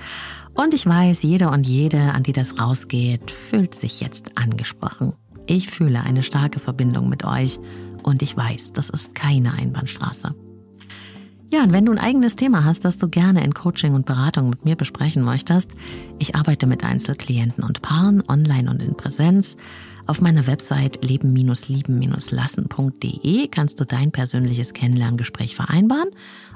Und 0.54 0.74
ich 0.74 0.86
weiß, 0.86 1.24
jeder 1.24 1.52
und 1.52 1.68
jede, 1.68 2.14
an 2.14 2.24
die 2.24 2.34
das 2.34 2.60
rausgeht, 2.60 3.32
fühlt 3.32 3.74
sich 3.74 4.00
jetzt 4.02 4.38
angesprochen. 4.38 5.14
Ich 5.48 5.70
fühle 5.70 6.02
eine 6.02 6.22
starke 6.22 6.60
Verbindung 6.60 7.10
mit 7.10 7.24
euch 7.24 7.60
und 8.04 8.22
ich 8.22 8.38
weiß, 8.38 8.74
das 8.74 8.90
ist 8.90 9.16
keine 9.16 9.54
Einbahnstraße. 9.54 10.36
Ja, 11.52 11.64
und 11.64 11.74
wenn 11.74 11.86
du 11.86 11.92
ein 11.92 11.98
eigenes 11.98 12.36
Thema 12.36 12.64
hast, 12.64 12.86
das 12.86 12.98
du 12.98 13.10
gerne 13.10 13.44
in 13.44 13.56
Coaching 13.56 13.96
und 13.96 14.06
Beratung 14.06 14.52
mit 14.52 14.66
mir 14.66 14.76
besprechen 14.76 15.24
möchtest, 15.24 15.72
ich 16.20 16.36
arbeite 16.36 16.68
mit 16.68 16.84
Einzelklienten 16.84 17.64
und 17.64 17.82
Paaren 17.82 18.24
online 18.28 18.70
und 18.70 18.84
in 18.84 18.96
Präsenz. 18.96 19.58
Auf 20.06 20.22
meiner 20.22 20.46
Website 20.46 21.04
leben-lieben-lassen.de 21.04 23.48
kannst 23.48 23.80
du 23.80 23.86
dein 23.86 24.12
persönliches 24.12 24.74
Kennenlerngespräch 24.74 25.56
vereinbaren 25.56 26.12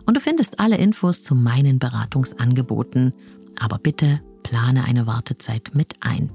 und 0.06 0.16
du 0.16 0.22
findest 0.22 0.60
alle 0.60 0.78
Infos 0.78 1.24
zu 1.24 1.34
meinen 1.34 1.80
Beratungsangeboten. 1.80 3.14
Aber 3.60 3.80
bitte 3.80 4.22
plane 4.44 4.84
eine 4.84 5.08
Wartezeit 5.08 5.72
mit 5.74 5.96
ein. 6.02 6.30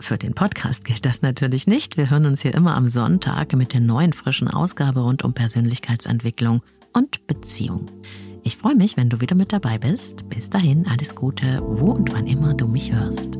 Für 0.00 0.18
den 0.18 0.34
Podcast 0.34 0.84
gilt 0.84 1.06
das 1.06 1.22
natürlich 1.22 1.68
nicht. 1.68 1.96
Wir 1.96 2.10
hören 2.10 2.26
uns 2.26 2.42
hier 2.42 2.52
immer 2.52 2.74
am 2.74 2.88
Sonntag 2.88 3.54
mit 3.54 3.72
der 3.72 3.80
neuen 3.80 4.12
frischen 4.12 4.48
Ausgabe 4.48 4.98
rund 5.00 5.22
um 5.22 5.34
Persönlichkeitsentwicklung 5.34 6.60
und 6.94 7.26
Beziehung. 7.26 7.86
Ich 8.42 8.56
freue 8.56 8.74
mich, 8.74 8.96
wenn 8.96 9.10
du 9.10 9.20
wieder 9.20 9.34
mit 9.34 9.52
dabei 9.52 9.78
bist. 9.78 10.28
Bis 10.30 10.50
dahin 10.50 10.86
alles 10.86 11.14
Gute, 11.14 11.62
wo 11.64 11.92
und 11.92 12.12
wann 12.12 12.26
immer 12.26 12.54
du 12.54 12.66
mich 12.66 12.92
hörst. 12.92 13.38